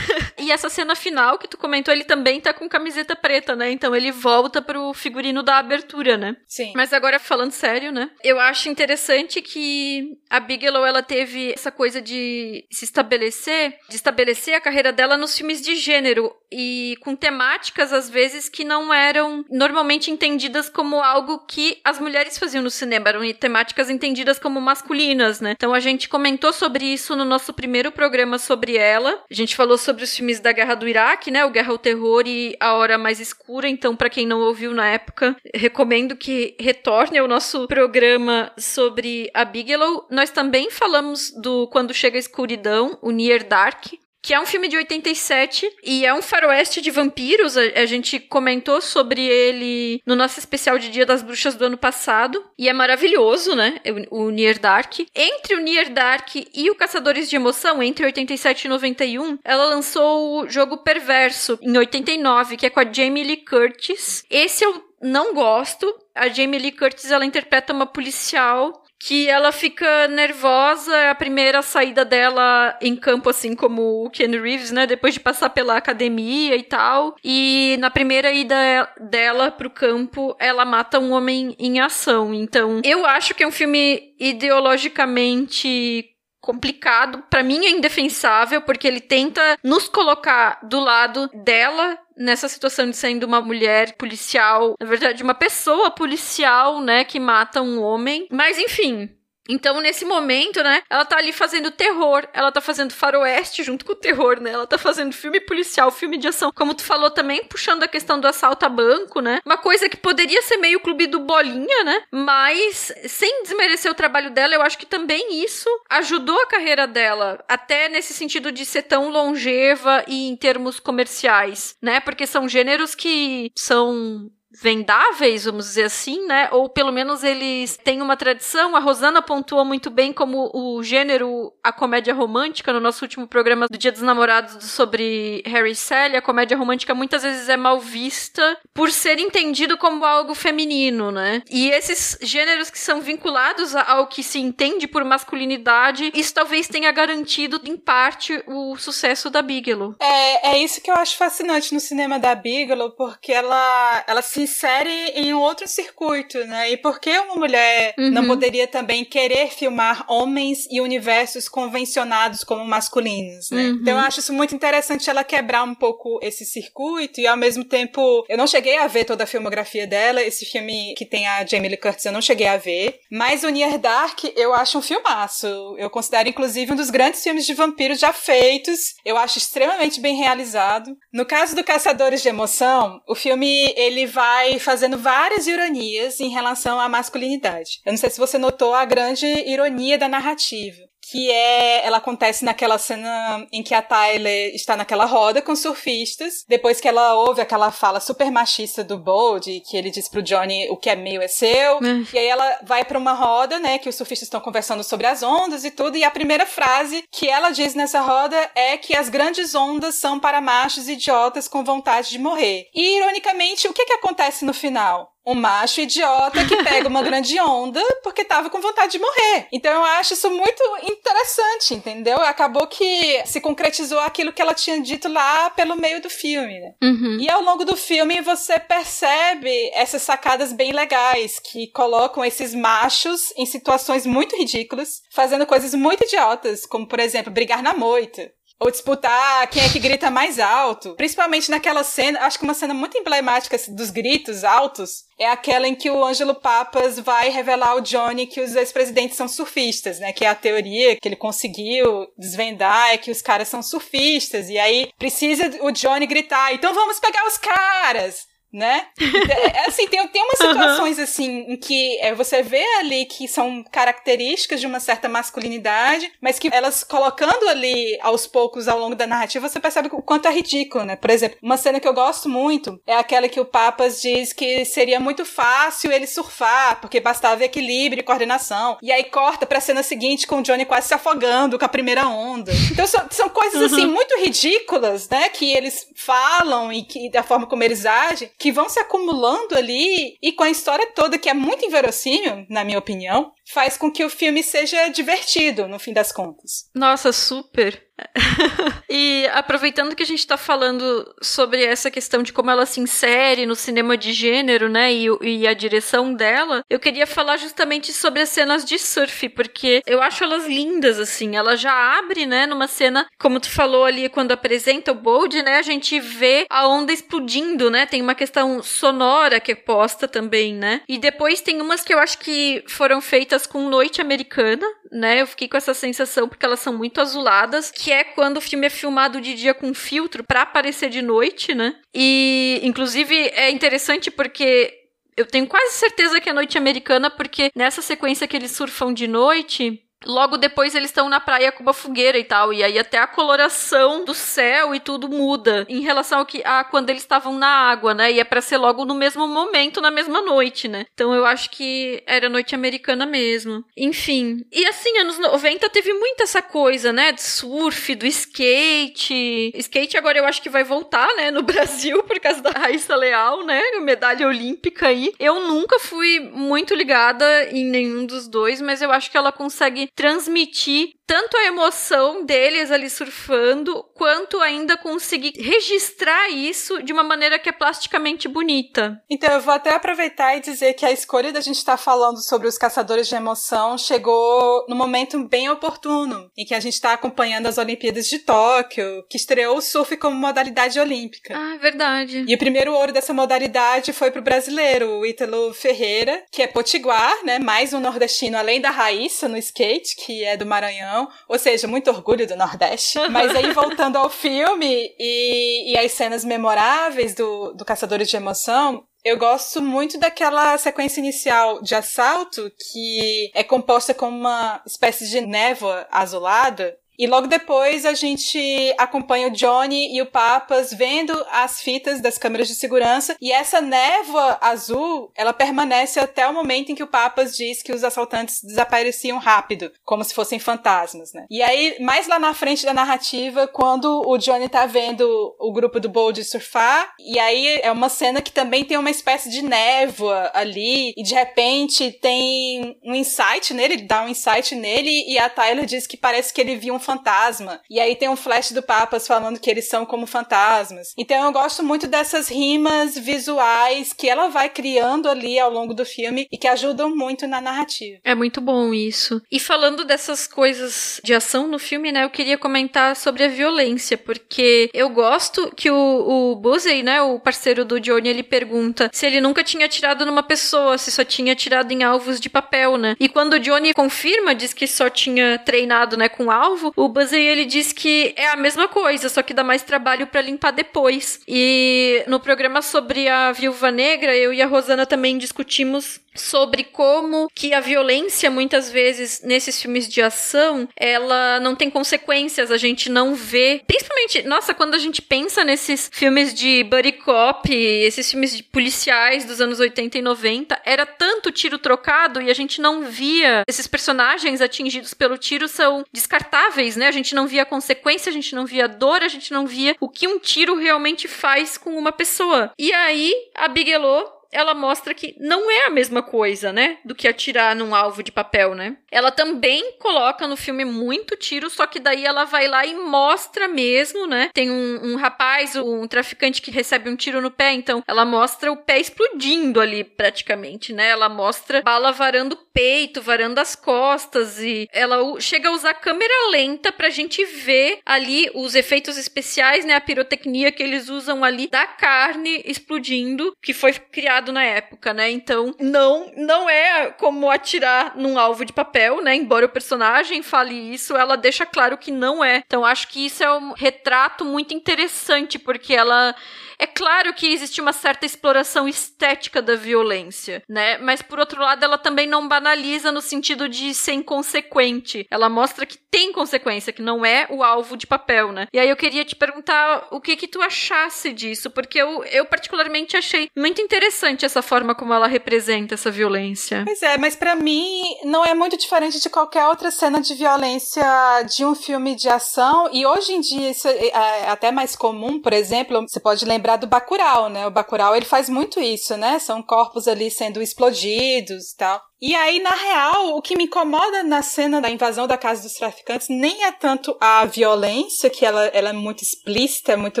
E 0.38 0.50
essa 0.50 0.68
cena 0.68 0.94
final 0.94 1.38
que 1.38 1.48
tu 1.48 1.58
comentou, 1.58 1.92
ele 1.92 2.04
também 2.04 2.40
tá 2.40 2.52
com 2.52 2.68
camiseta 2.68 3.14
preta, 3.16 3.54
né? 3.54 3.70
Então 3.70 3.94
ele 3.94 4.10
volta 4.10 4.62
pro 4.62 4.92
figurino 4.94 5.42
da 5.42 5.58
abertura, 5.58 6.16
né? 6.16 6.36
Sim. 6.46 6.72
Mas 6.74 6.92
agora 6.92 7.18
falando 7.18 7.52
sério, 7.52 7.79
sério, 7.80 7.92
né? 7.92 8.10
Eu 8.22 8.38
acho 8.38 8.68
interessante 8.68 9.40
que 9.40 10.18
a 10.28 10.38
Bigelow 10.38 10.84
ela 10.84 11.02
teve 11.02 11.52
essa 11.52 11.70
coisa 11.70 12.00
de 12.00 12.64
se 12.70 12.84
estabelecer, 12.84 13.78
de 13.88 13.96
estabelecer 13.96 14.54
a 14.54 14.60
carreira 14.60 14.92
dela 14.92 15.16
nos 15.16 15.36
filmes 15.36 15.62
de 15.62 15.74
gênero 15.76 16.32
e 16.52 16.96
com 17.00 17.16
temáticas 17.16 17.92
às 17.92 18.10
vezes 18.10 18.48
que 18.48 18.64
não 18.64 18.92
eram 18.92 19.44
normalmente 19.50 20.10
entendidas 20.10 20.68
como 20.68 20.96
algo 20.96 21.46
que 21.46 21.80
as 21.84 21.98
mulheres 21.98 22.38
faziam 22.38 22.62
no 22.62 22.70
cinema, 22.70 23.08
eram 23.08 23.32
temáticas 23.32 23.88
entendidas 23.88 24.38
como 24.38 24.60
masculinas, 24.60 25.40
né? 25.40 25.52
Então 25.56 25.72
a 25.72 25.80
gente 25.80 26.08
comentou 26.08 26.52
sobre 26.52 26.84
isso 26.84 27.16
no 27.16 27.24
nosso 27.24 27.52
primeiro 27.52 27.90
programa 27.90 28.38
sobre 28.38 28.76
ela. 28.76 29.22
A 29.30 29.34
gente 29.34 29.56
falou 29.56 29.78
sobre 29.78 30.04
os 30.04 30.14
filmes 30.14 30.40
da 30.40 30.52
Guerra 30.52 30.74
do 30.74 30.88
Iraque, 30.88 31.30
né? 31.30 31.44
O 31.44 31.50
Guerra 31.50 31.72
ao 31.72 31.78
Terror 31.78 32.24
e 32.26 32.56
A 32.60 32.74
Hora 32.74 32.98
Mais 32.98 33.20
Escura. 33.20 33.68
Então, 33.68 33.96
para 33.96 34.10
quem 34.10 34.26
não 34.26 34.40
ouviu 34.40 34.74
na 34.74 34.86
época, 34.86 35.36
recomendo 35.54 36.16
que 36.16 36.56
retorne 36.58 37.18
ao 37.18 37.28
nosso 37.28 37.66
programa 37.70 38.50
sobre 38.58 39.30
a 39.32 39.44
Bigelow, 39.44 40.04
nós 40.10 40.30
também 40.30 40.72
falamos 40.72 41.30
do 41.40 41.68
Quando 41.68 41.94
Chega 41.94 42.18
a 42.18 42.18
Escuridão, 42.18 42.98
o 43.00 43.12
Near 43.12 43.46
Dark, 43.46 43.92
que 44.20 44.34
é 44.34 44.40
um 44.40 44.44
filme 44.44 44.66
de 44.66 44.76
87 44.76 45.70
e 45.84 46.04
é 46.04 46.12
um 46.12 46.20
faroeste 46.20 46.80
de 46.80 46.90
vampiros. 46.90 47.56
A, 47.56 47.62
a, 47.76 47.86
gente 47.86 48.18
comentou 48.18 48.80
sobre 48.80 49.24
ele 49.24 50.02
no 50.04 50.16
nosso 50.16 50.38
especial 50.40 50.78
de 50.78 50.90
Dia 50.90 51.06
das 51.06 51.22
Bruxas 51.22 51.54
do 51.54 51.64
ano 51.64 51.78
passado 51.78 52.44
e 52.58 52.68
é 52.68 52.72
maravilhoso, 52.72 53.54
né? 53.54 53.80
O, 54.10 54.24
o 54.24 54.30
Near 54.30 54.58
Dark. 54.58 54.98
Entre 55.14 55.54
o 55.54 55.60
Near 55.60 55.90
Dark 55.90 56.34
e 56.34 56.70
o 56.70 56.74
Caçadores 56.74 57.30
de 57.30 57.36
Emoção, 57.36 57.82
entre 57.82 58.04
87 58.04 58.64
e 58.64 58.68
91, 58.68 59.38
ela 59.44 59.66
lançou 59.66 60.42
o 60.42 60.48
Jogo 60.50 60.78
Perverso 60.78 61.58
em 61.62 61.78
89, 61.78 62.56
que 62.56 62.66
é 62.66 62.70
com 62.70 62.80
a 62.80 62.92
Jamie 62.92 63.24
Lee 63.24 63.44
Curtis. 63.44 64.24
Esse 64.28 64.64
eu 64.64 64.89
não 65.00 65.34
gosto. 65.34 65.86
A 66.14 66.28
Jamie 66.28 66.60
Lee 66.60 66.72
Curtis, 66.72 67.10
ela 67.10 67.24
interpreta 67.24 67.72
uma 67.72 67.86
policial 67.86 68.82
que 69.02 69.30
ela 69.30 69.50
fica 69.50 70.06
nervosa, 70.08 70.94
é 70.94 71.08
a 71.08 71.14
primeira 71.14 71.62
saída 71.62 72.04
dela 72.04 72.76
em 72.82 72.94
campo, 72.94 73.30
assim 73.30 73.56
como 73.56 74.04
o 74.04 74.10
Ken 74.10 74.30
Reeves, 74.30 74.70
né? 74.70 74.86
Depois 74.86 75.14
de 75.14 75.20
passar 75.20 75.48
pela 75.48 75.78
academia 75.78 76.54
e 76.54 76.62
tal. 76.62 77.16
E 77.24 77.78
na 77.80 77.90
primeira 77.90 78.30
ida 78.30 78.92
dela 79.00 79.50
pro 79.50 79.70
campo, 79.70 80.36
ela 80.38 80.66
mata 80.66 81.00
um 81.00 81.12
homem 81.12 81.56
em 81.58 81.80
ação. 81.80 82.34
Então, 82.34 82.82
eu 82.84 83.06
acho 83.06 83.34
que 83.34 83.42
é 83.42 83.46
um 83.46 83.52
filme 83.52 84.14
ideologicamente 84.20 86.10
complicado, 86.40 87.22
para 87.28 87.42
mim 87.42 87.66
é 87.66 87.70
indefensável, 87.70 88.62
porque 88.62 88.88
ele 88.88 89.00
tenta 89.00 89.58
nos 89.62 89.88
colocar 89.88 90.58
do 90.62 90.80
lado 90.80 91.28
dela 91.34 91.98
nessa 92.20 92.48
situação 92.48 92.90
de 92.90 92.96
sendo 92.96 93.24
uma 93.24 93.40
mulher 93.40 93.94
policial, 93.96 94.74
na 94.78 94.86
verdade, 94.86 95.22
uma 95.22 95.34
pessoa 95.34 95.90
policial, 95.90 96.80
né, 96.82 97.02
que 97.02 97.18
mata 97.18 97.62
um 97.62 97.80
homem. 97.80 98.28
Mas 98.30 98.58
enfim, 98.58 99.08
então, 99.52 99.80
nesse 99.80 100.04
momento, 100.04 100.62
né, 100.62 100.82
ela 100.88 101.04
tá 101.04 101.16
ali 101.16 101.32
fazendo 101.32 101.70
terror, 101.70 102.26
ela 102.32 102.52
tá 102.52 102.60
fazendo 102.60 102.92
faroeste 102.92 103.62
junto 103.62 103.84
com 103.84 103.92
o 103.92 103.96
terror, 103.96 104.40
né? 104.40 104.50
Ela 104.50 104.66
tá 104.66 104.78
fazendo 104.78 105.12
filme 105.12 105.40
policial, 105.40 105.90
filme 105.90 106.16
de 106.16 106.28
ação, 106.28 106.52
como 106.54 106.74
tu 106.74 106.82
falou 106.82 107.10
também, 107.10 107.44
puxando 107.44 107.82
a 107.82 107.88
questão 107.88 108.20
do 108.20 108.28
assalto 108.28 108.64
a 108.64 108.68
banco, 108.68 109.20
né? 109.20 109.40
Uma 109.44 109.58
coisa 109.58 109.88
que 109.88 109.96
poderia 109.96 110.40
ser 110.42 110.56
meio 110.58 110.80
clube 110.80 111.06
do 111.06 111.20
bolinha, 111.20 111.84
né? 111.84 112.02
Mas 112.12 112.92
sem 113.06 113.42
desmerecer 113.42 113.90
o 113.90 113.94
trabalho 113.94 114.30
dela, 114.30 114.54
eu 114.54 114.62
acho 114.62 114.78
que 114.78 114.86
também 114.86 115.42
isso 115.42 115.68
ajudou 115.88 116.40
a 116.40 116.46
carreira 116.46 116.86
dela, 116.86 117.44
até 117.48 117.88
nesse 117.88 118.14
sentido 118.14 118.52
de 118.52 118.64
ser 118.64 118.82
tão 118.82 119.10
longeva 119.10 120.04
e 120.06 120.28
em 120.28 120.36
termos 120.36 120.78
comerciais, 120.78 121.76
né? 121.82 122.00
Porque 122.00 122.26
são 122.26 122.48
gêneros 122.48 122.94
que 122.94 123.50
são 123.56 124.30
vendáveis, 124.50 125.44
vamos 125.44 125.66
dizer 125.66 125.84
assim, 125.84 126.26
né? 126.26 126.48
Ou 126.52 126.68
pelo 126.68 126.92
menos 126.92 127.22
eles 127.22 127.76
têm 127.76 128.02
uma 128.02 128.16
tradição. 128.16 128.74
A 128.74 128.80
Rosana 128.80 129.22
pontuou 129.22 129.64
muito 129.64 129.90
bem 129.90 130.12
como 130.12 130.50
o 130.52 130.82
gênero, 130.82 131.52
a 131.62 131.72
comédia 131.72 132.14
romântica, 132.14 132.72
no 132.72 132.80
nosso 132.80 133.04
último 133.04 133.26
programa 133.26 133.66
do 133.68 133.78
Dia 133.78 133.92
dos 133.92 134.02
Namorados 134.02 134.64
sobre 134.70 135.42
Harry 135.46 135.74
Sally, 135.74 136.16
a 136.16 136.22
comédia 136.22 136.56
romântica 136.56 136.94
muitas 136.94 137.22
vezes 137.22 137.48
é 137.48 137.56
mal 137.56 137.78
vista 137.78 138.58
por 138.74 138.90
ser 138.90 139.18
entendido 139.18 139.78
como 139.78 140.04
algo 140.04 140.34
feminino, 140.34 141.10
né? 141.10 141.42
E 141.50 141.70
esses 141.70 142.18
gêneros 142.20 142.70
que 142.70 142.78
são 142.78 143.00
vinculados 143.00 143.74
ao 143.74 144.06
que 144.06 144.22
se 144.22 144.38
entende 144.38 144.86
por 144.86 145.04
masculinidade, 145.04 146.10
isso 146.14 146.34
talvez 146.34 146.66
tenha 146.68 146.90
garantido, 146.90 147.60
em 147.64 147.76
parte, 147.76 148.42
o 148.46 148.76
sucesso 148.76 149.30
da 149.30 149.42
Bigelow. 149.42 149.94
É, 150.00 150.50
é 150.50 150.58
isso 150.58 150.80
que 150.80 150.90
eu 150.90 150.94
acho 150.94 151.16
fascinante 151.16 151.72
no 151.72 151.80
cinema 151.80 152.18
da 152.18 152.34
Bigelow, 152.34 152.90
porque 152.92 153.32
ela, 153.32 154.04
ela 154.06 154.22
se 154.22 154.39
insere 154.40 155.12
em 155.14 155.34
um 155.34 155.40
outro 155.40 155.66
circuito, 155.66 156.38
né? 156.46 156.70
E 156.70 156.76
por 156.76 157.00
que 157.00 157.10
uma 157.18 157.36
mulher 157.36 157.94
uhum. 157.98 158.10
não 158.10 158.26
poderia 158.26 158.66
também 158.66 159.04
querer 159.04 159.50
filmar 159.50 160.04
homens 160.08 160.66
e 160.70 160.80
universos 160.80 161.48
convencionados 161.48 162.44
como 162.44 162.64
masculinos, 162.64 163.50
né? 163.50 163.68
Uhum. 163.68 163.78
Então 163.80 163.98
eu 163.98 164.04
acho 164.04 164.20
isso 164.20 164.32
muito 164.32 164.54
interessante 164.54 165.08
ela 165.08 165.24
quebrar 165.24 165.64
um 165.64 165.74
pouco 165.74 166.18
esse 166.22 166.44
circuito 166.44 167.20
e 167.20 167.26
ao 167.26 167.36
mesmo 167.36 167.64
tempo 167.64 168.24
eu 168.28 168.38
não 168.38 168.46
cheguei 168.46 168.78
a 168.78 168.86
ver 168.86 169.04
toda 169.04 169.24
a 169.24 169.26
filmografia 169.26 169.86
dela, 169.86 170.22
esse 170.22 170.44
filme 170.44 170.94
que 170.96 171.04
tem 171.04 171.26
a 171.26 171.44
Jamie 171.44 171.68
Lee 171.68 171.76
Curtis 171.76 172.04
eu 172.04 172.12
não 172.12 172.22
cheguei 172.22 172.46
a 172.46 172.56
ver, 172.56 173.00
mas 173.10 173.44
o 173.44 173.48
Near 173.48 173.78
Dark 173.78 174.24
eu 174.36 174.54
acho 174.54 174.78
um 174.78 174.82
filmaço. 174.82 175.46
Eu 175.78 175.90
considero 175.90 176.28
inclusive 176.28 176.72
um 176.72 176.76
dos 176.76 176.90
grandes 176.90 177.22
filmes 177.22 177.46
de 177.46 177.54
vampiros 177.54 177.98
já 178.00 178.12
feitos. 178.12 178.94
Eu 179.04 179.16
acho 179.16 179.38
extremamente 179.38 180.00
bem 180.00 180.16
realizado. 180.16 180.96
No 181.12 181.24
caso 181.24 181.54
do 181.54 181.64
Caçadores 181.64 182.22
de 182.22 182.28
Emoção, 182.28 183.00
o 183.08 183.14
filme 183.14 183.72
ele 183.76 184.06
vai 184.06 184.29
vai 184.30 184.60
fazendo 184.60 184.96
várias 184.96 185.48
ironias 185.48 186.20
em 186.20 186.28
relação 186.28 186.78
à 186.78 186.88
masculinidade. 186.88 187.80
Eu 187.84 187.92
não 187.92 187.98
sei 187.98 188.10
se 188.10 188.18
você 188.18 188.38
notou 188.38 188.72
a 188.72 188.84
grande 188.84 189.26
ironia 189.26 189.98
da 189.98 190.08
narrativa 190.08 190.89
que 191.10 191.30
é 191.30 191.84
ela 191.84 191.96
acontece 191.96 192.44
naquela 192.44 192.78
cena 192.78 193.46
em 193.52 193.62
que 193.62 193.74
a 193.74 193.82
Tyler 193.82 194.54
está 194.54 194.76
naquela 194.76 195.04
roda 195.04 195.42
com 195.42 195.56
surfistas, 195.56 196.44
depois 196.48 196.80
que 196.80 196.86
ela 196.86 197.14
ouve 197.14 197.40
aquela 197.40 197.72
fala 197.72 197.98
super 197.98 198.30
machista 198.30 198.84
do 198.84 198.96
Bold, 198.96 199.60
que 199.68 199.76
ele 199.76 199.90
diz 199.90 200.08
pro 200.08 200.22
Johnny 200.22 200.68
o 200.70 200.76
que 200.76 200.88
é 200.88 200.94
meu 200.94 201.20
é 201.20 201.28
seu, 201.28 201.78
hum. 201.78 202.06
e 202.12 202.18
aí 202.18 202.26
ela 202.26 202.60
vai 202.62 202.84
para 202.84 202.98
uma 202.98 203.12
roda, 203.12 203.58
né, 203.58 203.78
que 203.78 203.88
os 203.88 203.94
surfistas 203.94 204.26
estão 204.26 204.40
conversando 204.40 204.84
sobre 204.84 205.06
as 205.06 205.22
ondas 205.22 205.64
e 205.64 205.70
tudo, 205.70 205.96
e 205.96 206.04
a 206.04 206.10
primeira 206.10 206.46
frase 206.46 207.04
que 207.10 207.28
ela 207.28 207.50
diz 207.50 207.74
nessa 207.74 208.00
roda 208.00 208.50
é 208.54 208.76
que 208.76 208.94
as 208.94 209.08
grandes 209.08 209.54
ondas 209.54 209.96
são 209.96 210.20
para 210.20 210.40
machos 210.40 210.88
idiotas 210.88 211.48
com 211.48 211.64
vontade 211.64 212.10
de 212.10 212.18
morrer. 212.18 212.68
E 212.74 212.98
ironicamente, 212.98 213.66
o 213.66 213.72
que 213.72 213.84
que 213.84 213.94
acontece 213.94 214.44
no 214.44 214.54
final? 214.54 215.10
Um 215.26 215.34
macho 215.34 215.80
idiota 215.80 216.44
que 216.44 216.62
pega 216.62 216.88
uma 216.88 217.02
grande 217.04 217.38
onda 217.40 217.82
porque 218.02 218.24
tava 218.24 218.50
com 218.50 218.60
vontade 218.60 218.92
de 218.92 218.98
morrer. 218.98 219.48
Então 219.52 219.72
eu 219.72 219.84
acho 219.84 220.14
isso 220.14 220.30
muito 220.30 220.62
interessante, 220.84 221.74
entendeu? 221.74 222.18
Acabou 222.18 222.66
que 222.66 223.22
se 223.26 223.40
concretizou 223.40 224.00
aquilo 224.00 224.32
que 224.32 224.40
ela 224.40 224.54
tinha 224.54 224.80
dito 224.80 225.08
lá 225.08 225.50
pelo 225.50 225.76
meio 225.76 226.00
do 226.00 226.10
filme, 226.10 226.58
né? 226.58 226.74
Uhum. 226.82 227.18
E 227.20 227.30
ao 227.30 227.42
longo 227.42 227.64
do 227.64 227.76
filme 227.76 228.20
você 228.20 228.58
percebe 228.58 229.70
essas 229.74 230.02
sacadas 230.02 230.52
bem 230.52 230.72
legais 230.72 231.38
que 231.38 231.70
colocam 231.72 232.24
esses 232.24 232.54
machos 232.54 233.32
em 233.36 233.46
situações 233.46 234.06
muito 234.06 234.36
ridículas, 234.36 235.02
fazendo 235.10 235.46
coisas 235.46 235.74
muito 235.74 236.04
idiotas, 236.04 236.66
como 236.66 236.86
por 236.86 236.98
exemplo, 236.98 237.32
brigar 237.32 237.62
na 237.62 237.74
moita. 237.74 238.30
Ou 238.60 238.70
disputar 238.70 239.48
quem 239.48 239.64
é 239.64 239.68
que 239.68 239.78
grita 239.78 240.10
mais 240.10 240.38
alto. 240.38 240.94
Principalmente 240.94 241.50
naquela 241.50 241.82
cena, 241.82 242.20
acho 242.20 242.38
que 242.38 242.44
uma 242.44 242.54
cena 242.54 242.74
muito 242.74 242.96
emblemática 242.98 243.56
dos 243.68 243.90
gritos 243.90 244.44
altos 244.44 245.04
é 245.18 245.26
aquela 245.26 245.66
em 245.66 245.74
que 245.74 245.90
o 245.90 246.04
Ângelo 246.04 246.34
Papas 246.34 246.98
vai 246.98 247.30
revelar 247.30 247.70
ao 247.70 247.80
Johnny 247.80 248.26
que 248.26 248.40
os 248.40 248.54
ex-presidentes 248.54 249.16
são 249.16 249.28
surfistas, 249.28 249.98
né? 249.98 250.12
Que 250.12 250.24
é 250.24 250.28
a 250.28 250.34
teoria 250.34 250.96
que 250.96 251.08
ele 251.08 251.16
conseguiu 251.16 252.06
desvendar 252.18 252.90
é 252.90 252.98
que 252.98 253.10
os 253.10 253.22
caras 253.22 253.48
são 253.48 253.62
surfistas. 253.62 254.48
E 254.48 254.58
aí 254.58 254.90
precisa 254.98 255.50
o 255.62 255.70
Johnny 255.70 256.06
gritar, 256.06 256.52
então 256.52 256.74
vamos 256.74 257.00
pegar 257.00 257.26
os 257.26 257.38
caras! 257.38 258.29
Né? 258.52 258.86
É, 259.00 259.58
é, 259.58 259.66
assim, 259.68 259.86
tem, 259.86 260.06
tem 260.08 260.22
umas 260.22 260.38
situações 260.38 260.98
uhum. 260.98 261.04
assim 261.04 261.44
em 261.48 261.56
que 261.56 261.98
é, 262.00 262.14
você 262.14 262.42
vê 262.42 262.64
ali 262.78 263.04
que 263.04 263.28
são 263.28 263.62
características 263.70 264.60
de 264.60 264.66
uma 264.66 264.80
certa 264.80 265.08
masculinidade, 265.08 266.10
mas 266.20 266.38
que 266.38 266.48
elas 266.52 266.82
colocando 266.82 267.48
ali 267.48 267.98
aos 268.02 268.26
poucos 268.26 268.68
ao 268.68 268.78
longo 268.78 268.94
da 268.94 269.06
narrativa, 269.06 269.48
você 269.48 269.60
percebe 269.60 269.88
o 269.92 270.02
quanto 270.02 270.26
é 270.26 270.32
ridículo, 270.32 270.84
né? 270.84 270.96
Por 270.96 271.10
exemplo, 271.10 271.38
uma 271.42 271.56
cena 271.56 271.80
que 271.80 271.86
eu 271.86 271.94
gosto 271.94 272.28
muito 272.28 272.80
é 272.86 272.96
aquela 272.96 273.28
que 273.28 273.40
o 273.40 273.44
Papas 273.44 274.00
diz 274.00 274.32
que 274.32 274.64
seria 274.64 274.98
muito 274.98 275.24
fácil 275.24 275.92
ele 275.92 276.06
surfar, 276.06 276.80
porque 276.80 277.00
bastava 277.00 277.44
equilíbrio 277.44 278.00
e 278.00 278.04
coordenação. 278.04 278.78
E 278.82 278.90
aí 278.90 279.04
corta 279.04 279.46
pra 279.46 279.60
cena 279.60 279.82
seguinte 279.82 280.26
com 280.26 280.40
o 280.40 280.42
Johnny 280.42 280.64
quase 280.64 280.88
se 280.88 280.94
afogando 280.94 281.58
com 281.58 281.64
a 281.64 281.68
primeira 281.68 282.08
onda. 282.08 282.52
Então 282.70 282.86
são, 282.86 283.06
são 283.10 283.28
coisas 283.28 283.72
assim 283.72 283.86
muito 283.86 284.18
ridículas, 284.18 285.08
né? 285.08 285.28
Que 285.28 285.52
eles 285.52 285.86
falam 285.94 286.72
e 286.72 286.82
que 286.82 287.10
da 287.10 287.22
forma 287.22 287.46
como 287.46 287.62
eles 287.62 287.86
agem, 287.86 288.30
que 288.40 288.50
vão 288.50 288.70
se 288.70 288.80
acumulando 288.80 289.54
ali 289.54 290.16
e 290.22 290.32
com 290.32 290.42
a 290.42 290.50
história 290.50 290.90
toda, 290.94 291.18
que 291.18 291.28
é 291.28 291.34
muito 291.34 291.64
inverossímil, 291.66 292.46
na 292.48 292.64
minha 292.64 292.78
opinião, 292.78 293.32
faz 293.52 293.76
com 293.76 293.90
que 293.90 294.04
o 294.04 294.10
filme 294.10 294.42
seja 294.42 294.88
divertido, 294.88 295.66
no 295.66 295.78
fim 295.78 295.92
das 295.92 296.12
contas. 296.12 296.68
Nossa, 296.74 297.12
super. 297.12 297.90
e 298.88 299.26
aproveitando 299.32 299.94
que 299.94 300.02
a 300.02 300.06
gente 300.06 300.20
está 300.20 300.36
falando 300.36 301.14
sobre 301.20 301.64
essa 301.64 301.90
questão 301.90 302.22
de 302.22 302.32
como 302.32 302.50
ela 302.50 302.66
se 302.66 302.80
insere 302.80 303.46
no 303.46 303.54
cinema 303.54 303.96
de 303.96 304.12
gênero, 304.12 304.68
né, 304.68 304.92
e, 304.92 305.06
e, 305.22 305.46
a 305.46 305.54
direção 305.54 306.14
dela, 306.14 306.62
eu 306.68 306.78
queria 306.78 307.06
falar 307.06 307.36
justamente 307.36 307.92
sobre 307.92 308.22
as 308.22 308.28
cenas 308.28 308.64
de 308.64 308.78
surf, 308.78 309.28
porque 309.30 309.82
eu 309.86 310.00
acho 310.02 310.24
elas 310.24 310.46
lindas, 310.46 310.98
assim. 310.98 311.36
Ela 311.36 311.56
já 311.56 311.98
abre, 311.98 312.26
né, 312.26 312.46
numa 312.46 312.68
cena, 312.68 313.06
como 313.18 313.40
tu 313.40 313.50
falou 313.50 313.84
ali, 313.84 314.08
quando 314.08 314.32
apresenta 314.32 314.92
o 314.92 314.94
Bold, 314.94 315.42
né, 315.42 315.58
a 315.58 315.62
gente 315.62 315.98
vê 316.00 316.46
a 316.48 316.66
onda 316.68 316.92
explodindo, 316.92 317.70
né, 317.70 317.86
tem 317.86 318.02
uma 318.02 318.14
questão 318.14 318.62
sonora 318.62 319.40
que 319.40 319.52
é 319.52 319.54
posta 319.54 320.08
também, 320.08 320.54
né, 320.54 320.82
e 320.88 320.98
depois 320.98 321.40
tem 321.40 321.60
umas 321.60 321.82
que 321.82 321.92
eu 321.92 321.98
acho 321.98 322.18
que 322.18 322.64
foram 322.66 323.00
feitas 323.00 323.39
com 323.46 323.68
noite 323.68 324.00
americana, 324.00 324.66
né, 324.90 325.20
eu 325.20 325.26
fiquei 325.26 325.48
com 325.48 325.56
essa 325.56 325.74
sensação 325.74 326.28
porque 326.28 326.44
elas 326.44 326.60
são 326.60 326.72
muito 326.72 327.00
azuladas, 327.00 327.70
que 327.70 327.92
é 327.92 328.04
quando 328.04 328.38
o 328.38 328.40
filme 328.40 328.66
é 328.66 328.70
filmado 328.70 329.20
de 329.20 329.34
dia 329.34 329.54
com 329.54 329.72
filtro 329.74 330.24
para 330.24 330.42
aparecer 330.42 330.88
de 330.88 331.02
noite, 331.02 331.54
né? 331.54 331.76
E 331.94 332.60
inclusive 332.62 333.14
é 333.14 333.50
interessante 333.50 334.10
porque 334.10 334.80
eu 335.16 335.26
tenho 335.26 335.46
quase 335.46 335.74
certeza 335.74 336.20
que 336.20 336.30
é 336.30 336.32
noite 336.32 336.56
americana, 336.56 337.10
porque 337.10 337.50
nessa 337.54 337.82
sequência 337.82 338.26
que 338.26 338.36
eles 338.36 338.52
surfam 338.52 338.92
de 338.92 339.06
noite, 339.06 339.82
Logo 340.06 340.38
depois 340.38 340.74
eles 340.74 340.90
estão 340.90 341.08
na 341.08 341.20
praia 341.20 341.52
com 341.52 341.62
uma 341.62 341.74
fogueira 341.74 342.18
e 342.18 342.24
tal, 342.24 342.52
e 342.52 342.62
aí 342.62 342.78
até 342.78 342.98
a 342.98 343.06
coloração 343.06 344.04
do 344.04 344.14
céu 344.14 344.74
e 344.74 344.80
tudo 344.80 345.08
muda 345.08 345.66
em 345.68 345.80
relação 345.82 346.20
ao 346.20 346.26
que 346.26 346.42
a 346.44 346.64
quando 346.64 346.88
eles 346.88 347.02
estavam 347.02 347.34
na 347.36 347.46
água, 347.46 347.92
né? 347.92 348.10
E 348.10 348.18
é 348.18 348.24
para 348.24 348.40
ser 348.40 348.56
logo 348.56 348.84
no 348.84 348.94
mesmo 348.94 349.28
momento, 349.28 349.80
na 349.80 349.90
mesma 349.90 350.22
noite, 350.22 350.68
né? 350.68 350.86
Então 350.94 351.14
eu 351.14 351.26
acho 351.26 351.50
que 351.50 352.02
era 352.06 352.28
noite 352.30 352.54
americana 352.54 353.04
mesmo. 353.04 353.62
Enfim, 353.76 354.44
e 354.50 354.66
assim, 354.66 354.96
anos 354.98 355.18
90 355.18 355.68
teve 355.68 355.92
muita 355.92 356.22
essa 356.22 356.40
coisa, 356.40 356.92
né, 356.92 357.12
de 357.12 357.22
surf, 357.22 357.94
do 357.94 358.06
skate. 358.06 359.52
Skate 359.54 359.98
agora 359.98 360.18
eu 360.18 360.24
acho 360.24 360.40
que 360.40 360.48
vai 360.48 360.64
voltar, 360.64 361.08
né, 361.16 361.30
no 361.30 361.42
Brasil 361.44 362.02
por 362.04 362.18
causa 362.20 362.40
da 362.40 362.50
Raíssa 362.50 362.96
Leal, 362.96 363.44
né? 363.44 363.60
Medalha 363.80 364.26
olímpica 364.26 364.88
aí. 364.88 365.12
Eu 365.18 365.40
nunca 365.46 365.78
fui 365.78 366.20
muito 366.20 366.74
ligada 366.74 367.44
em 367.50 367.64
nenhum 367.64 368.06
dos 368.06 368.28
dois, 368.28 368.60
mas 368.60 368.80
eu 368.80 368.90
acho 368.90 369.10
que 369.10 369.16
ela 369.16 369.32
consegue 369.32 369.89
transmitir 369.94 370.92
tanto 371.10 371.36
a 371.36 371.44
emoção 371.44 372.24
deles 372.24 372.70
ali 372.70 372.88
surfando, 372.88 373.84
quanto 373.94 374.38
ainda 374.38 374.76
conseguir 374.76 375.32
registrar 375.36 376.30
isso 376.30 376.80
de 376.84 376.92
uma 376.92 377.02
maneira 377.02 377.36
que 377.36 377.48
é 377.48 377.52
plasticamente 377.52 378.28
bonita. 378.28 379.02
Então, 379.10 379.28
eu 379.34 379.40
vou 379.40 379.52
até 379.52 379.74
aproveitar 379.74 380.36
e 380.36 380.40
dizer 380.40 380.74
que 380.74 380.86
a 380.86 380.92
escolha 380.92 381.32
da 381.32 381.40
gente 381.40 381.56
estar 381.56 381.72
tá 381.72 381.82
falando 381.82 382.18
sobre 382.18 382.46
os 382.46 382.56
caçadores 382.56 383.08
de 383.08 383.16
emoção 383.16 383.76
chegou 383.76 384.64
no 384.68 384.76
momento 384.76 385.18
bem 385.26 385.50
oportuno, 385.50 386.30
em 386.38 386.44
que 386.44 386.54
a 386.54 386.60
gente 386.60 386.74
está 386.74 386.92
acompanhando 386.92 387.46
as 387.46 387.58
Olimpíadas 387.58 388.06
de 388.06 388.20
Tóquio, 388.20 389.04
que 389.10 389.16
estreou 389.16 389.56
o 389.56 389.60
surf 389.60 389.96
como 389.96 390.14
modalidade 390.14 390.78
olímpica. 390.78 391.36
Ah, 391.36 391.56
verdade. 391.56 392.24
E 392.24 392.32
o 392.36 392.38
primeiro 392.38 392.72
ouro 392.72 392.92
dessa 392.92 393.12
modalidade 393.12 393.92
foi 393.92 394.12
pro 394.12 394.22
brasileiro, 394.22 395.00
o 395.00 395.04
Ítalo 395.04 395.52
Ferreira, 395.54 396.22
que 396.30 396.40
é 396.40 396.46
potiguar, 396.46 397.24
né? 397.24 397.40
Mais 397.40 397.72
um 397.72 397.80
nordestino, 397.80 398.38
além 398.38 398.60
da 398.60 398.70
Raíssa 398.70 399.26
no 399.26 399.36
skate, 399.36 399.96
que 399.96 400.22
é 400.22 400.36
do 400.36 400.46
Maranhão 400.46 400.99
ou 401.28 401.38
seja, 401.38 401.66
muito 401.66 401.90
orgulho 401.90 402.26
do 402.26 402.36
Nordeste. 402.36 402.98
Mas 403.10 403.34
aí, 403.34 403.52
voltando 403.52 403.96
ao 403.96 404.10
filme 404.10 404.90
e, 404.98 405.72
e 405.72 405.78
as 405.78 405.92
cenas 405.92 406.24
memoráveis 406.24 407.14
do, 407.14 407.52
do 407.52 407.64
Caçadores 407.64 408.08
de 408.08 408.16
Emoção, 408.16 408.84
eu 409.04 409.16
gosto 409.16 409.62
muito 409.62 409.98
daquela 409.98 410.56
sequência 410.58 411.00
inicial 411.00 411.62
de 411.62 411.74
assalto 411.74 412.50
que 412.70 413.30
é 413.34 413.42
composta 413.42 413.94
com 413.94 414.08
uma 414.08 414.62
espécie 414.66 415.08
de 415.08 415.22
névoa 415.22 415.86
azulada 415.90 416.76
E 417.00 417.06
logo 417.06 417.26
depois 417.26 417.86
a 417.86 417.94
gente 417.94 418.74
acompanha 418.76 419.28
o 419.28 419.30
Johnny 419.30 419.96
e 419.96 420.02
o 420.02 420.06
Papas 420.06 420.70
vendo 420.70 421.12
as 421.32 421.62
fitas 421.62 421.98
das 421.98 422.18
câmeras 422.18 422.46
de 422.46 422.54
segurança 422.54 423.16
e 423.18 423.32
essa 423.32 423.58
névoa 423.58 424.36
azul, 424.38 425.10
ela 425.16 425.32
permanece 425.32 425.98
até 425.98 426.28
o 426.28 426.34
momento 426.34 426.70
em 426.70 426.74
que 426.74 426.82
o 426.82 426.86
Papas 426.86 427.34
diz 427.34 427.62
que 427.62 427.72
os 427.72 427.82
assaltantes 427.82 428.44
desapareciam 428.44 429.16
rápido, 429.16 429.72
como 429.82 430.04
se 430.04 430.12
fossem 430.12 430.38
fantasmas, 430.38 431.14
né? 431.14 431.24
E 431.30 431.40
aí, 431.40 431.78
mais 431.80 432.06
lá 432.06 432.18
na 432.18 432.34
frente 432.34 432.66
da 432.66 432.74
narrativa, 432.74 433.48
quando 433.48 434.02
o 434.06 434.18
Johnny 434.18 434.50
tá 434.50 434.66
vendo 434.66 435.34
o 435.40 435.52
grupo 435.54 435.80
do 435.80 435.88
Bold 435.88 436.22
surfar, 436.22 436.92
e 436.98 437.18
aí 437.18 437.60
é 437.62 437.72
uma 437.72 437.88
cena 437.88 438.20
que 438.20 438.30
também 438.30 438.62
tem 438.62 438.76
uma 438.76 438.90
espécie 438.90 439.30
de 439.30 439.40
névoa 439.40 440.30
ali, 440.34 440.92
e 440.94 441.02
de 441.02 441.14
repente 441.14 441.92
tem 441.92 442.78
um 442.84 442.94
insight 442.94 443.54
nele, 443.54 443.78
dá 443.78 444.02
um 444.02 444.08
insight 444.08 444.54
nele, 444.54 445.10
e 445.10 445.18
a 445.18 445.30
Tyler 445.30 445.64
diz 445.64 445.86
que 445.86 445.96
parece 445.96 446.30
que 446.34 446.42
ele 446.42 446.56
viu 446.56 446.74
um 446.74 446.89
fantasma. 446.90 447.60
E 447.70 447.78
aí 447.78 447.94
tem 447.94 448.08
um 448.08 448.16
flash 448.16 448.52
do 448.52 448.62
Papas 448.62 449.06
falando 449.06 449.38
que 449.38 449.48
eles 449.48 449.68
são 449.68 449.86
como 449.86 450.06
fantasmas. 450.06 450.92
Então 450.98 451.24
eu 451.24 451.32
gosto 451.32 451.62
muito 451.62 451.86
dessas 451.86 452.28
rimas 452.28 452.98
visuais 452.98 453.92
que 453.92 454.08
ela 454.08 454.28
vai 454.28 454.48
criando 454.48 455.08
ali 455.08 455.38
ao 455.38 455.50
longo 455.50 455.72
do 455.72 455.84
filme 455.84 456.26
e 456.30 456.36
que 456.36 456.48
ajudam 456.48 456.94
muito 456.94 457.26
na 457.26 457.40
narrativa. 457.40 458.00
É 458.04 458.14
muito 458.14 458.40
bom 458.40 458.74
isso. 458.74 459.22
E 459.30 459.38
falando 459.38 459.84
dessas 459.84 460.26
coisas 460.26 461.00
de 461.04 461.14
ação 461.14 461.46
no 461.46 461.58
filme, 461.58 461.92
né, 461.92 462.04
eu 462.04 462.10
queria 462.10 462.36
comentar 462.36 462.96
sobre 462.96 463.24
a 463.24 463.28
violência, 463.28 463.96
porque 463.96 464.68
eu 464.74 464.88
gosto 464.88 465.52
que 465.54 465.70
o, 465.70 466.34
o 466.34 466.40
né, 466.82 467.00
o 467.02 467.18
parceiro 467.18 467.64
do 467.64 467.80
Johnny, 467.80 468.08
ele 468.08 468.22
pergunta 468.22 468.90
se 468.92 469.06
ele 469.06 469.20
nunca 469.20 469.44
tinha 469.44 469.66
atirado 469.66 470.04
numa 470.04 470.22
pessoa, 470.22 470.76
se 470.76 470.90
só 470.90 471.04
tinha 471.04 471.32
atirado 471.32 471.72
em 471.72 471.82
alvos 471.82 472.20
de 472.20 472.28
papel, 472.28 472.76
né? 472.76 472.96
E 472.98 473.08
quando 473.08 473.34
o 473.34 473.38
Johnny 473.38 473.72
confirma, 473.72 474.34
diz 474.34 474.52
que 474.52 474.66
só 474.66 474.88
tinha 474.90 475.38
treinado, 475.38 475.96
né, 475.96 476.08
com 476.08 476.30
alvo, 476.30 476.72
o 476.80 476.88
Buzzey 476.88 477.26
ele 477.26 477.44
diz 477.44 477.74
que 477.74 478.14
é 478.16 478.28
a 478.28 478.36
mesma 478.36 478.66
coisa, 478.66 479.10
só 479.10 479.22
que 479.22 479.34
dá 479.34 479.44
mais 479.44 479.62
trabalho 479.62 480.06
para 480.06 480.22
limpar 480.22 480.50
depois. 480.50 481.20
E 481.28 482.02
no 482.06 482.18
programa 482.18 482.62
sobre 482.62 483.06
a 483.06 483.32
Viúva 483.32 483.70
Negra, 483.70 484.16
eu 484.16 484.32
e 484.32 484.40
a 484.40 484.46
Rosana 484.46 484.86
também 484.86 485.18
discutimos 485.18 486.00
sobre 486.14 486.64
como 486.64 487.28
que 487.34 487.54
a 487.54 487.60
violência 487.60 488.30
muitas 488.30 488.70
vezes 488.70 489.22
nesses 489.22 489.60
filmes 489.60 489.88
de 489.88 490.02
ação 490.02 490.68
ela 490.76 491.38
não 491.40 491.54
tem 491.54 491.70
consequências. 491.70 492.50
A 492.50 492.56
gente 492.56 492.88
não 492.90 493.14
vê 493.14 493.62
principalmente 493.66 494.22
nossa 494.22 494.54
quando 494.54 494.74
a 494.74 494.78
gente 494.78 495.00
pensa 495.02 495.44
nesses 495.44 495.90
filmes 495.92 496.34
de 496.34 496.64
buddy 496.64 496.92
cop 496.92 497.52
esses 497.52 498.10
filmes 498.10 498.36
de 498.36 498.42
policiais 498.42 499.24
dos 499.24 499.40
anos 499.40 499.60
80 499.60 499.98
e 499.98 500.02
90 500.02 500.60
era 500.64 500.84
tanto 500.84 501.30
tiro 501.30 501.58
trocado 501.58 502.20
e 502.20 502.30
a 502.30 502.34
gente 502.34 502.60
não 502.60 502.82
via 502.82 503.42
esses 503.46 503.66
personagens 503.66 504.40
atingidos 504.40 504.94
pelo 504.94 505.16
tiro 505.16 505.48
são 505.48 505.84
descartáveis 505.92 506.76
né? 506.76 506.88
A 506.88 506.92
gente 506.92 507.14
não 507.14 507.26
via 507.26 507.44
consequência 507.44 508.10
a 508.10 508.12
gente 508.12 508.34
não 508.34 508.46
via 508.46 508.68
dor 508.68 509.02
a 509.02 509.08
gente 509.08 509.32
não 509.32 509.46
via 509.46 509.76
o 509.80 509.88
que 509.88 510.08
um 510.08 510.18
tiro 510.18 510.56
realmente 510.56 511.06
faz 511.08 511.56
com 511.56 511.76
uma 511.76 511.92
pessoa. 511.92 512.52
E 512.58 512.72
aí 512.72 513.14
a 513.34 513.48
Bigelow 513.48 514.19
ela 514.32 514.54
mostra 514.54 514.94
que 514.94 515.14
não 515.18 515.50
é 515.50 515.66
a 515.66 515.70
mesma 515.70 516.02
coisa, 516.02 516.52
né? 516.52 516.78
Do 516.84 516.94
que 516.94 517.08
atirar 517.08 517.54
num 517.56 517.74
alvo 517.74 518.02
de 518.02 518.12
papel, 518.12 518.54
né? 518.54 518.76
Ela 518.90 519.10
também 519.10 519.72
coloca 519.78 520.26
no 520.26 520.36
filme 520.36 520.64
muito 520.64 521.16
tiro, 521.16 521.50
só 521.50 521.66
que 521.66 521.80
daí 521.80 522.04
ela 522.04 522.24
vai 522.24 522.46
lá 522.48 522.64
e 522.64 522.74
mostra 522.74 523.48
mesmo, 523.48 524.06
né? 524.06 524.30
Tem 524.32 524.50
um, 524.50 524.92
um 524.92 524.96
rapaz, 524.96 525.56
um 525.56 525.86
traficante 525.86 526.40
que 526.40 526.50
recebe 526.50 526.88
um 526.88 526.96
tiro 526.96 527.20
no 527.20 527.30
pé, 527.30 527.52
então 527.52 527.82
ela 527.86 528.04
mostra 528.04 528.52
o 528.52 528.56
pé 528.56 528.78
explodindo 528.78 529.60
ali 529.60 529.82
praticamente, 529.84 530.72
né? 530.72 530.88
Ela 530.88 531.08
mostra 531.08 531.62
bala 531.62 531.92
varando 531.92 532.36
peito, 532.52 533.02
varando 533.02 533.40
as 533.40 533.54
costas 533.54 534.38
e 534.38 534.68
ela 534.72 534.98
chega 535.20 535.48
a 535.48 535.52
usar 535.52 535.74
câmera 535.74 536.30
lenta 536.30 536.72
pra 536.72 536.90
gente 536.90 537.24
ver 537.24 537.78
ali 537.84 538.30
os 538.34 538.54
efeitos 538.54 538.96
especiais, 538.96 539.64
né? 539.64 539.74
A 539.74 539.80
pirotecnia 539.80 540.52
que 540.52 540.62
eles 540.62 540.88
usam 540.88 541.24
ali 541.24 541.48
da 541.48 541.66
carne 541.66 542.42
explodindo, 542.44 543.34
que 543.42 543.52
foi 543.52 543.72
criada 543.72 544.32
na 544.32 544.44
época, 544.44 544.92
né? 544.92 545.10
Então, 545.10 545.54
não 545.58 546.10
não 546.16 546.48
é 546.48 546.90
como 546.92 547.30
atirar 547.30 547.96
num 547.96 548.18
alvo 548.18 548.44
de 548.44 548.52
papel, 548.52 549.00
né? 549.00 549.14
Embora 549.14 549.46
o 549.46 549.50
personagem 549.50 550.22
fale 550.22 550.54
isso, 550.54 550.96
ela 550.96 551.16
deixa 551.16 551.46
claro 551.46 551.78
que 551.78 551.90
não 551.90 552.24
é. 552.24 552.42
Então, 552.46 552.64
acho 552.64 552.88
que 552.88 553.06
isso 553.06 553.22
é 553.22 553.32
um 553.32 553.52
retrato 553.52 554.24
muito 554.24 554.54
interessante, 554.54 555.38
porque 555.38 555.74
ela 555.74 556.14
é 556.58 556.66
claro 556.66 557.14
que 557.14 557.32
existe 557.32 557.58
uma 557.58 557.72
certa 557.72 558.04
exploração 558.04 558.68
estética 558.68 559.40
da 559.40 559.56
violência, 559.56 560.42
né? 560.46 560.76
Mas 560.76 561.00
por 561.00 561.18
outro 561.18 561.40
lado, 561.40 561.64
ela 561.64 561.78
também 561.78 562.06
não 562.06 562.28
banaliza 562.40 562.90
no 562.90 563.02
sentido 563.02 563.48
de 563.48 563.74
ser 563.74 563.92
inconsequente. 563.92 565.06
Ela 565.10 565.28
mostra 565.28 565.66
que 565.66 565.76
tem 565.76 566.12
consequência, 566.12 566.72
que 566.72 566.80
não 566.80 567.04
é 567.04 567.26
o 567.30 567.42
alvo 567.42 567.76
de 567.76 567.86
papel, 567.86 568.32
né? 568.32 568.46
E 568.52 568.58
aí 568.58 568.68
eu 568.68 568.76
queria 568.76 569.04
te 569.04 569.14
perguntar 569.14 569.88
o 569.90 570.00
que 570.00 570.16
que 570.16 570.26
tu 570.26 570.40
achasse 570.40 571.12
disso, 571.12 571.50
porque 571.50 571.78
eu, 571.78 572.02
eu 572.04 572.24
particularmente 572.24 572.96
achei 572.96 573.28
muito 573.36 573.60
interessante 573.60 574.24
essa 574.24 574.40
forma 574.40 574.74
como 574.74 574.94
ela 574.94 575.06
representa 575.06 575.74
essa 575.74 575.90
violência. 575.90 576.62
Pois 576.64 576.82
é, 576.82 576.96
mas 576.96 577.14
para 577.14 577.34
mim 577.34 577.82
não 578.04 578.24
é 578.24 578.34
muito 578.34 578.56
diferente 578.56 579.00
de 579.00 579.10
qualquer 579.10 579.46
outra 579.46 579.70
cena 579.70 580.00
de 580.00 580.14
violência 580.14 580.84
de 581.22 581.44
um 581.44 581.54
filme 581.54 581.94
de 581.94 582.08
ação, 582.08 582.70
e 582.72 582.86
hoje 582.86 583.12
em 583.12 583.20
dia 583.20 583.50
isso 583.50 583.68
é, 583.68 583.88
é 583.88 584.28
até 584.28 584.50
mais 584.50 584.74
comum, 584.74 585.20
por 585.20 585.32
exemplo, 585.32 585.82
você 585.82 586.00
pode 586.00 586.24
lembrar 586.24 586.56
do 586.56 586.66
Bacurau, 586.66 587.28
né? 587.28 587.46
O 587.46 587.50
Bacurau, 587.50 587.94
ele 587.94 588.06
faz 588.06 588.28
muito 588.28 588.60
isso, 588.60 588.96
né? 588.96 589.18
São 589.18 589.42
corpos 589.42 589.86
ali 589.86 590.10
sendo 590.10 590.40
explodidos 590.40 591.50
e 591.52 591.56
tal. 591.56 591.89
E 592.00 592.14
aí, 592.14 592.40
na 592.40 592.54
real, 592.54 593.16
o 593.16 593.20
que 593.20 593.36
me 593.36 593.44
incomoda 593.44 594.02
na 594.02 594.22
cena 594.22 594.58
da 594.58 594.70
invasão 594.70 595.06
da 595.06 595.18
casa 595.18 595.42
dos 595.42 595.52
traficantes 595.52 596.08
nem 596.08 596.44
é 596.44 596.52
tanto 596.52 596.96
a 596.98 597.26
violência, 597.26 598.08
que 598.08 598.24
ela, 598.24 598.46
ela 598.46 598.70
é 598.70 598.72
muito 598.72 599.02
explícita, 599.02 599.72
é 599.72 599.76
muito 599.76 600.00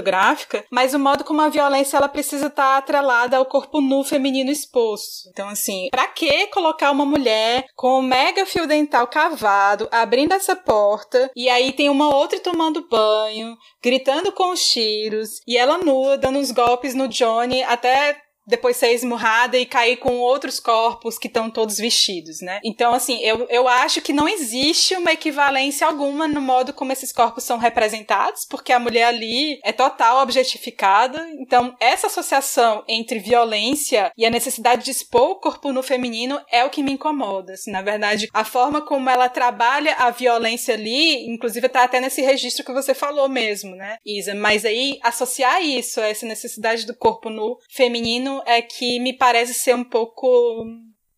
gráfica, 0.00 0.64
mas 0.70 0.94
o 0.94 0.98
modo 0.98 1.24
como 1.24 1.42
a 1.42 1.50
violência 1.50 1.98
ela 1.98 2.08
precisa 2.08 2.46
estar 2.46 2.78
atrelada 2.78 3.36
ao 3.36 3.44
corpo 3.44 3.82
nu 3.82 4.02
feminino 4.02 4.50
exposto. 4.50 5.28
Então, 5.30 5.48
assim, 5.48 5.88
pra 5.90 6.06
que 6.06 6.46
colocar 6.46 6.90
uma 6.90 7.04
mulher 7.04 7.66
com 7.76 7.98
um 7.98 8.02
mega 8.02 8.46
fio 8.46 8.66
dental 8.66 9.06
cavado, 9.06 9.86
abrindo 9.92 10.32
essa 10.32 10.56
porta, 10.56 11.30
e 11.36 11.50
aí 11.50 11.72
tem 11.72 11.90
uma 11.90 12.14
outra 12.14 12.40
tomando 12.40 12.88
banho, 12.88 13.56
gritando 13.82 14.32
com 14.32 14.52
os 14.52 14.64
tiros, 14.64 15.40
e 15.46 15.56
ela 15.56 15.76
nua, 15.76 16.16
dando 16.16 16.38
uns 16.38 16.50
golpes 16.50 16.94
no 16.94 17.08
Johnny 17.08 17.62
até 17.62 18.16
depois 18.50 18.76
ser 18.76 18.92
esmurrada 18.92 19.56
e 19.56 19.64
cair 19.64 19.96
com 19.96 20.18
outros 20.18 20.60
corpos 20.60 21.18
que 21.18 21.28
estão 21.28 21.48
todos 21.48 21.78
vestidos, 21.78 22.40
né? 22.40 22.60
Então, 22.64 22.92
assim, 22.92 23.20
eu, 23.22 23.46
eu 23.48 23.68
acho 23.68 24.00
que 24.02 24.12
não 24.12 24.28
existe 24.28 24.94
uma 24.96 25.12
equivalência 25.12 25.86
alguma 25.86 26.26
no 26.26 26.40
modo 26.40 26.72
como 26.72 26.92
esses 26.92 27.12
corpos 27.12 27.44
são 27.44 27.58
representados, 27.58 28.44
porque 28.44 28.72
a 28.72 28.78
mulher 28.78 29.04
ali 29.04 29.60
é 29.64 29.72
total 29.72 30.22
objetificada. 30.22 31.26
Então, 31.38 31.74
essa 31.80 32.08
associação 32.08 32.84
entre 32.88 33.18
violência 33.18 34.12
e 34.16 34.26
a 34.26 34.30
necessidade 34.30 34.84
de 34.84 34.90
expor 34.90 35.30
o 35.30 35.36
corpo 35.36 35.72
no 35.72 35.82
feminino 35.82 36.40
é 36.50 36.64
o 36.64 36.70
que 36.70 36.82
me 36.82 36.92
incomoda. 36.92 37.54
Assim, 37.54 37.70
na 37.70 37.82
verdade, 37.82 38.28
a 38.32 38.44
forma 38.44 38.80
como 38.80 39.08
ela 39.08 39.28
trabalha 39.28 39.94
a 39.94 40.10
violência 40.10 40.74
ali, 40.74 41.26
inclusive 41.26 41.68
tá 41.68 41.84
até 41.84 42.00
nesse 42.00 42.20
registro 42.22 42.64
que 42.64 42.72
você 42.72 42.94
falou 42.94 43.28
mesmo, 43.28 43.76
né, 43.76 43.98
Isa? 44.04 44.34
Mas 44.34 44.64
aí, 44.64 44.98
associar 45.02 45.62
isso, 45.62 46.00
essa 46.00 46.26
necessidade 46.26 46.86
do 46.86 46.96
corpo 46.96 47.30
no 47.30 47.58
feminino 47.70 48.39
é 48.46 48.62
que 48.62 48.98
me 49.00 49.12
parece 49.12 49.54
ser 49.54 49.74
um 49.74 49.84
pouco, 49.84 50.64